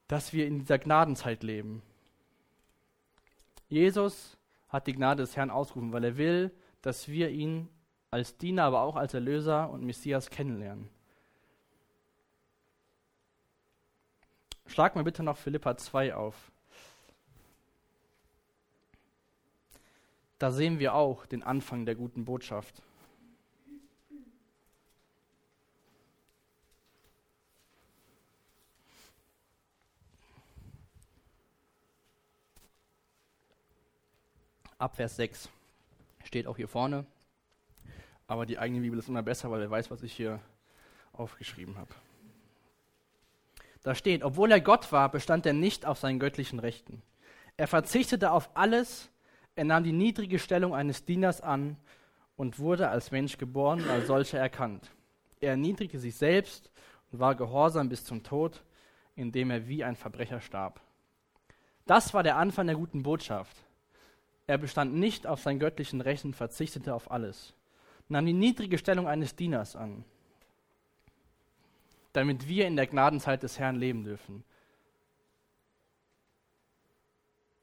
dass 0.10 0.34
wir 0.34 0.48
in 0.48 0.60
dieser 0.60 0.80
Gnadenzeit 0.80 1.44
leben. 1.44 1.82
Jesus 3.70 4.36
hat 4.68 4.86
die 4.86 4.94
Gnade 4.94 5.24
des 5.24 5.38
Herrn 5.38 5.50
ausgerufen, 5.50 5.94
weil 5.94 6.04
er 6.04 6.18
will, 6.18 6.52
dass 6.82 7.08
wir 7.08 7.30
ihn 7.30 7.70
als 8.12 8.38
Diener, 8.38 8.64
aber 8.64 8.82
auch 8.82 8.96
als 8.96 9.14
Erlöser 9.14 9.70
und 9.70 9.84
Messias 9.84 10.30
kennenlernen. 10.30 10.90
Schlag 14.66 14.96
mal 14.96 15.04
bitte 15.04 15.24
noch 15.24 15.38
Philippa 15.38 15.78
2 15.78 16.16
auf. 16.16 16.52
Da 20.40 20.52
sehen 20.52 20.80
wir 20.80 20.94
auch 20.94 21.26
den 21.26 21.42
Anfang 21.42 21.86
der 21.86 21.96
guten 21.96 22.26
Botschaft. 22.26 22.82
Ab 34.78 34.96
Vers 34.96 35.16
6 35.16 35.50
steht 36.28 36.48
auch 36.48 36.58
hier 36.58 36.68
vorne. 36.68 37.06
Aber 38.28 38.46
die 38.46 38.60
eigene 38.60 38.82
Bibel 38.82 39.00
ist 39.00 39.08
immer 39.08 39.24
besser, 39.24 39.50
weil 39.50 39.62
er 39.62 39.72
weiß, 39.72 39.90
was 39.90 40.04
ich 40.04 40.14
hier 40.14 40.40
aufgeschrieben 41.14 41.78
habe. 41.78 41.90
Da 43.84 43.96
steht, 43.96 44.24
obwohl 44.24 44.52
er 44.52 44.60
Gott 44.60 44.92
war, 44.92 45.10
bestand 45.10 45.46
er 45.46 45.54
nicht 45.54 45.86
auf 45.86 45.98
seinen 45.98 46.20
göttlichen 46.20 46.60
Rechten. 46.60 47.02
Er 47.56 47.68
verzichtete 47.68 48.32
auf 48.32 48.50
alles, 48.56 49.10
er 49.56 49.64
nahm 49.64 49.84
die 49.84 49.94
niedrige 49.94 50.40
Stellung 50.40 50.76
eines 50.76 51.06
Dieners 51.06 51.42
an 51.42 51.78
und 52.36 52.60
wurde 52.60 52.90
als 52.90 53.12
Mensch 53.12 53.38
geboren 53.38 53.82
und 53.82 53.90
als 53.90 54.08
solcher 54.08 54.40
erkannt. 54.40 54.92
Er 55.40 55.52
erniedrigte 55.52 56.00
sich 56.00 56.16
selbst 56.16 56.70
und 57.12 57.20
war 57.20 57.36
gehorsam 57.36 57.90
bis 57.90 58.04
zum 58.04 58.24
Tod, 58.24 58.64
indem 59.16 59.50
er 59.52 59.68
wie 59.68 59.84
ein 59.84 59.96
Verbrecher 59.96 60.42
starb. 60.42 60.82
Das 61.86 62.14
war 62.14 62.22
der 62.22 62.36
Anfang 62.36 62.68
der 62.68 62.76
guten 62.76 63.02
Botschaft. 63.02 63.56
Er 64.48 64.58
bestand 64.58 64.94
nicht 64.94 65.28
auf 65.28 65.42
seinen 65.42 65.60
göttlichen 65.60 66.00
Rechten, 66.00 66.34
verzichtete 66.34 66.96
auf 66.96 67.12
alles, 67.12 67.54
nahm 68.08 68.26
die 68.26 68.34
niedrige 68.34 68.78
Stellung 68.78 69.08
eines 69.08 69.36
Dieners 69.36 69.76
an, 69.76 70.06
damit 72.14 72.48
wir 72.48 72.66
in 72.66 72.78
der 72.78 72.88
Gnadenzeit 72.88 73.44
des 73.44 73.60
Herrn 73.60 73.76
leben 73.76 74.06
dürfen. 74.06 74.46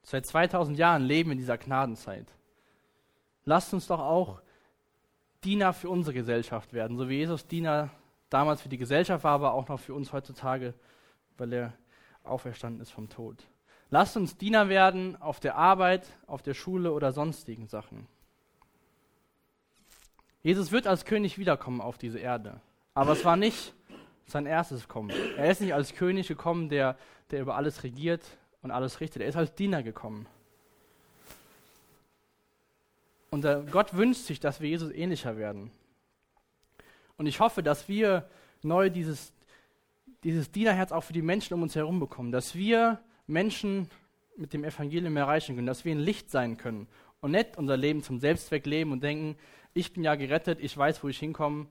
Seit 0.03 0.27
2000 0.27 0.79
Jahren 0.79 1.03
leben 1.03 1.31
wir 1.31 1.33
in 1.33 1.39
dieser 1.39 1.57
Gnadenzeit. 1.57 2.27
Lasst 3.47 3.73
uns 3.73 3.87
doch 3.87 4.01
auch 4.01 4.43
Diener 5.43 5.73
für 5.73 5.89
unsere 5.89 6.13
Gesellschaft 6.15 6.75
werden, 6.75 6.99
so 6.99 7.09
wie 7.09 7.17
Jesus 7.17 7.47
Diener 7.47 7.91
damals 8.29 8.61
für 8.61 8.69
die 8.69 8.79
Gesellschaft 8.79 9.25
war, 9.25 9.33
aber 9.33 9.55
auch 9.55 9.69
noch 9.69 9.81
für 9.81 9.95
uns 9.95 10.13
heutzutage, 10.13 10.75
weil 11.39 11.53
er 11.55 11.73
auferstanden 12.25 12.83
ist 12.83 12.91
vom 12.91 13.09
Tod. 13.09 13.47
Lasst 13.91 14.17
uns 14.17 14.37
Diener 14.37 14.69
werden 14.69 15.21
auf 15.21 15.41
der 15.41 15.57
Arbeit, 15.57 16.07
auf 16.27 16.43
der 16.43 16.55
Schule 16.55 16.93
oder 16.93 17.13
sonstigen 17.13 17.67
Sachen. 17.69 18.07
Jesus 20.43 20.73
wird 20.73 20.87
als 20.87 21.05
König 21.05 21.39
wiederkommen 21.39 21.81
auf 21.81 21.97
diese 21.97 22.19
Erde. 22.19 22.61
Aber 22.95 23.13
es 23.13 23.25
war 23.25 23.37
nicht 23.37 23.75
sein 24.27 24.47
erstes 24.47 24.89
Kommen. 24.89 25.11
Er 25.37 25.51
ist 25.51 25.61
nicht 25.61 25.75
als 25.75 25.95
König 25.95 26.29
gekommen, 26.29 26.69
der, 26.69 26.97
der 27.31 27.41
über 27.41 27.57
alles 27.57 27.83
regiert 27.83 28.23
und 28.63 28.71
alles 28.71 29.01
richtet. 29.01 29.23
Er 29.23 29.29
ist 29.29 29.37
als 29.37 29.55
Diener 29.55 29.83
gekommen. 29.83 30.27
Und 33.31 33.45
Gott 33.71 33.95
wünscht 33.95 34.23
sich, 34.23 34.39
dass 34.39 34.61
wir 34.61 34.69
Jesus 34.69 34.93
ähnlicher 34.93 35.37
werden. 35.37 35.73
Und 37.17 37.27
ich 37.27 37.41
hoffe, 37.41 37.63
dass 37.63 37.89
wir 37.89 38.29
neu 38.63 38.91
dieses, 38.91 39.33
dieses 40.23 40.53
Dienerherz 40.53 40.93
auch 40.93 41.03
für 41.03 41.13
die 41.13 41.23
Menschen 41.23 41.55
um 41.55 41.63
uns 41.63 41.75
herum 41.75 42.01
bekommen. 42.01 42.33
Dass 42.33 42.55
wir 42.55 43.01
Menschen 43.27 43.91
mit 44.37 44.53
dem 44.53 44.65
Evangelium 44.65 45.17
erreichen 45.17 45.55
können, 45.55 45.67
dass 45.67 45.85
wir 45.85 45.95
ein 45.95 46.01
Licht 46.01 46.31
sein 46.31 46.57
können 46.57 46.89
und 47.21 47.31
nicht 47.31 47.57
unser 47.57 47.77
Leben 47.77 48.03
zum 48.03 48.19
Selbstzweck 48.19 48.67
leben 48.67 48.93
und 48.93 49.03
denken, 49.03 49.37
ich 49.73 49.93
bin 49.93 50.05
ja 50.05 50.15
gerettet, 50.15 50.61
ich 50.61 50.77
weiß, 50.77 51.03
wo 51.03 51.09
ich 51.09 51.19
hinkomme, 51.19 51.67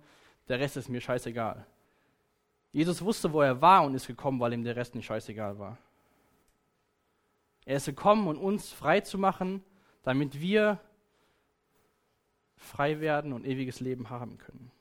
der 0.48 0.60
Rest 0.60 0.78
ist 0.78 0.90
mir 0.90 1.02
scheißegal. 1.02 1.66
Jesus 2.72 3.02
wusste, 3.04 3.32
wo 3.32 3.42
er 3.42 3.62
war 3.62 3.86
und 3.86 3.94
ist 3.94 4.08
gekommen, 4.08 4.40
weil 4.40 4.54
ihm 4.54 4.64
der 4.64 4.76
Rest 4.76 4.96
nicht 4.96 5.06
scheißegal 5.06 5.60
war. 5.60 5.78
Er 7.66 7.78
ist 7.78 7.86
gekommen, 7.86 8.28
um 8.28 8.38
uns 8.38 8.72
frei 8.72 9.02
zu 9.02 9.18
machen, 9.18 9.64
damit 10.02 10.42
wir 10.42 10.80
frei 12.58 13.00
werden 13.00 13.32
und 13.32 13.46
ewiges 13.46 13.80
Leben 13.80 14.10
haben 14.10 14.38
können. 14.38 14.72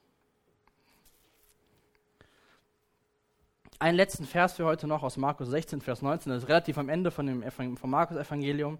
Einen 3.82 3.96
letzten 3.96 4.26
Vers 4.26 4.52
für 4.52 4.64
heute 4.64 4.86
noch 4.86 5.02
aus 5.02 5.16
Markus 5.16 5.48
16, 5.48 5.80
Vers 5.80 6.02
19. 6.02 6.30
Das 6.30 6.44
ist 6.44 6.48
relativ 6.48 6.78
am 6.78 6.88
Ende 6.88 7.10
von 7.10 7.26
dem 7.26 7.42
vom 7.50 7.90
Markus-Evangelium. 7.90 8.78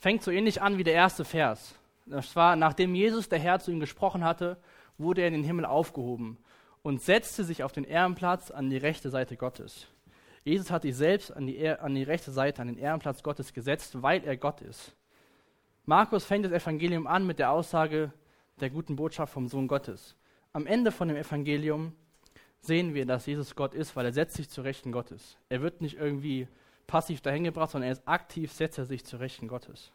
Fängt 0.00 0.24
so 0.24 0.32
ähnlich 0.32 0.60
an 0.60 0.76
wie 0.76 0.82
der 0.82 0.94
erste 0.94 1.24
Vers. 1.24 1.76
Das 2.06 2.34
war, 2.34 2.56
nachdem 2.56 2.96
Jesus, 2.96 3.28
der 3.28 3.38
Herr, 3.38 3.60
zu 3.60 3.70
ihm 3.70 3.78
gesprochen 3.78 4.24
hatte, 4.24 4.56
wurde 4.98 5.20
er 5.20 5.28
in 5.28 5.34
den 5.34 5.44
Himmel 5.44 5.66
aufgehoben 5.66 6.36
und 6.82 7.00
setzte 7.00 7.44
sich 7.44 7.62
auf 7.62 7.70
den 7.70 7.84
Ehrenplatz 7.84 8.50
an 8.50 8.70
die 8.70 8.76
rechte 8.76 9.08
Seite 9.08 9.36
Gottes. 9.36 9.86
Jesus 10.42 10.72
hat 10.72 10.82
sich 10.82 10.96
selbst 10.96 11.30
an 11.30 11.46
die, 11.46 11.68
an 11.68 11.94
die 11.94 12.02
rechte 12.02 12.32
Seite, 12.32 12.60
an 12.60 12.66
den 12.66 12.78
Ehrenplatz 12.78 13.22
Gottes 13.22 13.52
gesetzt, 13.54 14.02
weil 14.02 14.24
er 14.24 14.36
Gott 14.36 14.62
ist. 14.62 14.96
Markus 15.86 16.24
fängt 16.24 16.44
das 16.44 16.52
Evangelium 16.52 17.06
an 17.06 17.24
mit 17.24 17.38
der 17.38 17.52
Aussage 17.52 18.12
der 18.58 18.70
guten 18.70 18.96
Botschaft 18.96 19.32
vom 19.32 19.46
Sohn 19.46 19.68
Gottes. 19.68 20.16
Am 20.52 20.66
Ende 20.66 20.90
von 20.90 21.06
dem 21.06 21.16
Evangelium 21.16 21.92
sehen 22.60 22.94
wir, 22.94 23.06
dass 23.06 23.26
Jesus 23.26 23.54
Gott 23.54 23.74
ist, 23.74 23.96
weil 23.96 24.06
er 24.06 24.12
setzt 24.12 24.36
sich 24.36 24.48
zu 24.48 24.62
Rechten 24.62 24.92
Gottes. 24.92 25.36
Er 25.48 25.62
wird 25.62 25.80
nicht 25.80 25.96
irgendwie 25.96 26.48
passiv 26.86 27.20
dahin 27.20 27.44
gebracht, 27.44 27.70
sondern 27.70 27.88
er 27.88 27.92
ist 27.92 28.06
aktiv, 28.06 28.52
setzt 28.52 28.78
er 28.78 28.84
sich 28.84 29.04
zu 29.04 29.18
Rechten 29.18 29.48
Gottes. 29.48 29.92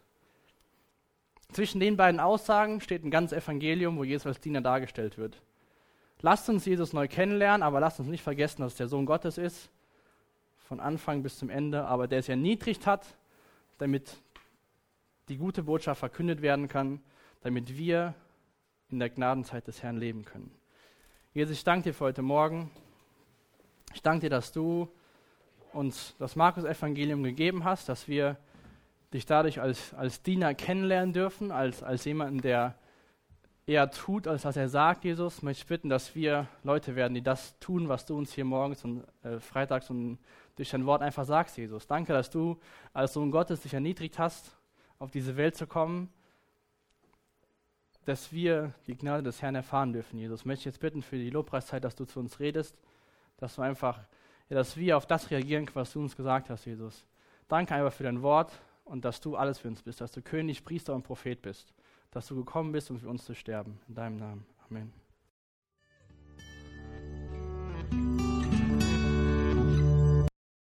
Zwischen 1.52 1.80
den 1.80 1.96
beiden 1.96 2.20
Aussagen 2.20 2.80
steht 2.80 3.04
ein 3.04 3.10
ganzes 3.10 3.38
Evangelium, 3.38 3.96
wo 3.96 4.04
Jesus 4.04 4.26
als 4.26 4.40
Diener 4.40 4.60
dargestellt 4.60 5.18
wird. 5.18 5.40
Lasst 6.20 6.48
uns 6.48 6.64
Jesus 6.64 6.92
neu 6.92 7.06
kennenlernen, 7.06 7.62
aber 7.62 7.80
lasst 7.80 8.00
uns 8.00 8.08
nicht 8.08 8.22
vergessen, 8.22 8.62
dass 8.62 8.72
es 8.72 8.78
der 8.78 8.88
Sohn 8.88 9.06
Gottes 9.06 9.36
ist, 9.36 9.70
von 10.56 10.80
Anfang 10.80 11.22
bis 11.22 11.38
zum 11.38 11.50
Ende, 11.50 11.84
aber 11.84 12.08
der 12.08 12.20
es 12.20 12.28
erniedrigt 12.28 12.86
hat, 12.86 13.06
damit 13.78 14.16
die 15.28 15.36
gute 15.36 15.62
Botschaft 15.62 15.98
verkündet 15.98 16.42
werden 16.42 16.68
kann, 16.68 17.00
damit 17.42 17.76
wir 17.76 18.14
in 18.88 18.98
der 18.98 19.10
Gnadenzeit 19.10 19.66
des 19.66 19.82
Herrn 19.82 19.98
leben 19.98 20.24
können. 20.24 20.50
Jesus, 21.36 21.56
ich 21.56 21.64
danke 21.64 21.90
dir 21.90 21.94
für 21.94 22.04
heute 22.04 22.22
Morgen. 22.22 22.70
Ich 23.92 24.00
danke 24.02 24.20
dir, 24.20 24.30
dass 24.30 24.52
du 24.52 24.88
uns 25.72 26.14
das 26.20 26.36
Markus-Evangelium 26.36 27.24
gegeben 27.24 27.64
hast, 27.64 27.88
dass 27.88 28.06
wir 28.06 28.36
dich 29.12 29.26
dadurch 29.26 29.60
als, 29.60 29.92
als 29.94 30.22
Diener 30.22 30.54
kennenlernen 30.54 31.12
dürfen, 31.12 31.50
als, 31.50 31.82
als 31.82 32.04
jemanden, 32.04 32.40
der 32.40 32.76
eher 33.66 33.90
tut, 33.90 34.28
als 34.28 34.42
dass 34.42 34.56
er 34.56 34.68
sagt, 34.68 35.02
Jesus, 35.02 35.42
möchte 35.42 35.62
ich 35.62 35.66
bitten, 35.66 35.88
dass 35.88 36.14
wir 36.14 36.46
Leute 36.62 36.94
werden, 36.94 37.14
die 37.14 37.22
das 37.22 37.58
tun, 37.58 37.88
was 37.88 38.06
du 38.06 38.16
uns 38.16 38.32
hier 38.32 38.44
morgens 38.44 38.84
und 38.84 39.02
äh, 39.24 39.40
freitags 39.40 39.90
und 39.90 40.20
durch 40.54 40.70
dein 40.70 40.86
Wort 40.86 41.02
einfach 41.02 41.24
sagst, 41.24 41.56
Jesus. 41.56 41.88
Danke, 41.88 42.12
dass 42.12 42.30
du 42.30 42.60
als 42.92 43.12
Sohn 43.12 43.32
Gottes 43.32 43.62
dich 43.62 43.74
erniedrigt 43.74 44.20
hast, 44.20 44.56
auf 45.00 45.10
diese 45.10 45.36
Welt 45.36 45.56
zu 45.56 45.66
kommen, 45.66 46.12
dass 48.04 48.32
wir 48.32 48.72
die 48.86 48.96
Gnade 48.96 49.22
des 49.22 49.42
Herrn 49.42 49.54
erfahren 49.54 49.92
dürfen, 49.92 50.18
Jesus. 50.18 50.44
Möchte 50.44 50.60
ich 50.60 50.66
jetzt 50.66 50.80
bitten 50.80 51.02
für 51.02 51.16
die 51.16 51.30
Lobpreiszeit, 51.30 51.84
dass 51.84 51.94
du 51.94 52.04
zu 52.04 52.20
uns 52.20 52.40
redest, 52.40 52.76
dass 53.38 53.56
du 53.56 53.62
einfach, 53.62 53.98
ja, 54.48 54.56
dass 54.56 54.76
wir 54.76 54.96
auf 54.96 55.06
das 55.06 55.30
reagieren, 55.30 55.68
was 55.74 55.92
du 55.92 56.00
uns 56.00 56.16
gesagt 56.16 56.50
hast, 56.50 56.64
Jesus. 56.66 57.06
Danke 57.48 57.74
einfach 57.74 57.92
für 57.92 58.04
dein 58.04 58.22
Wort 58.22 58.52
und 58.84 59.04
dass 59.04 59.20
du 59.20 59.36
alles 59.36 59.58
für 59.58 59.68
uns 59.68 59.82
bist, 59.82 60.00
dass 60.00 60.12
du 60.12 60.22
König, 60.22 60.64
Priester 60.64 60.94
und 60.94 61.02
Prophet 61.02 61.40
bist 61.40 61.74
dass 62.14 62.28
du 62.28 62.36
gekommen 62.36 62.72
bist, 62.72 62.90
um 62.90 62.98
für 62.98 63.08
uns 63.08 63.24
zu 63.24 63.34
sterben. 63.34 63.78
In 63.88 63.94
deinem 63.94 64.16
Namen. 64.16 64.46
Amen. 64.70 65.03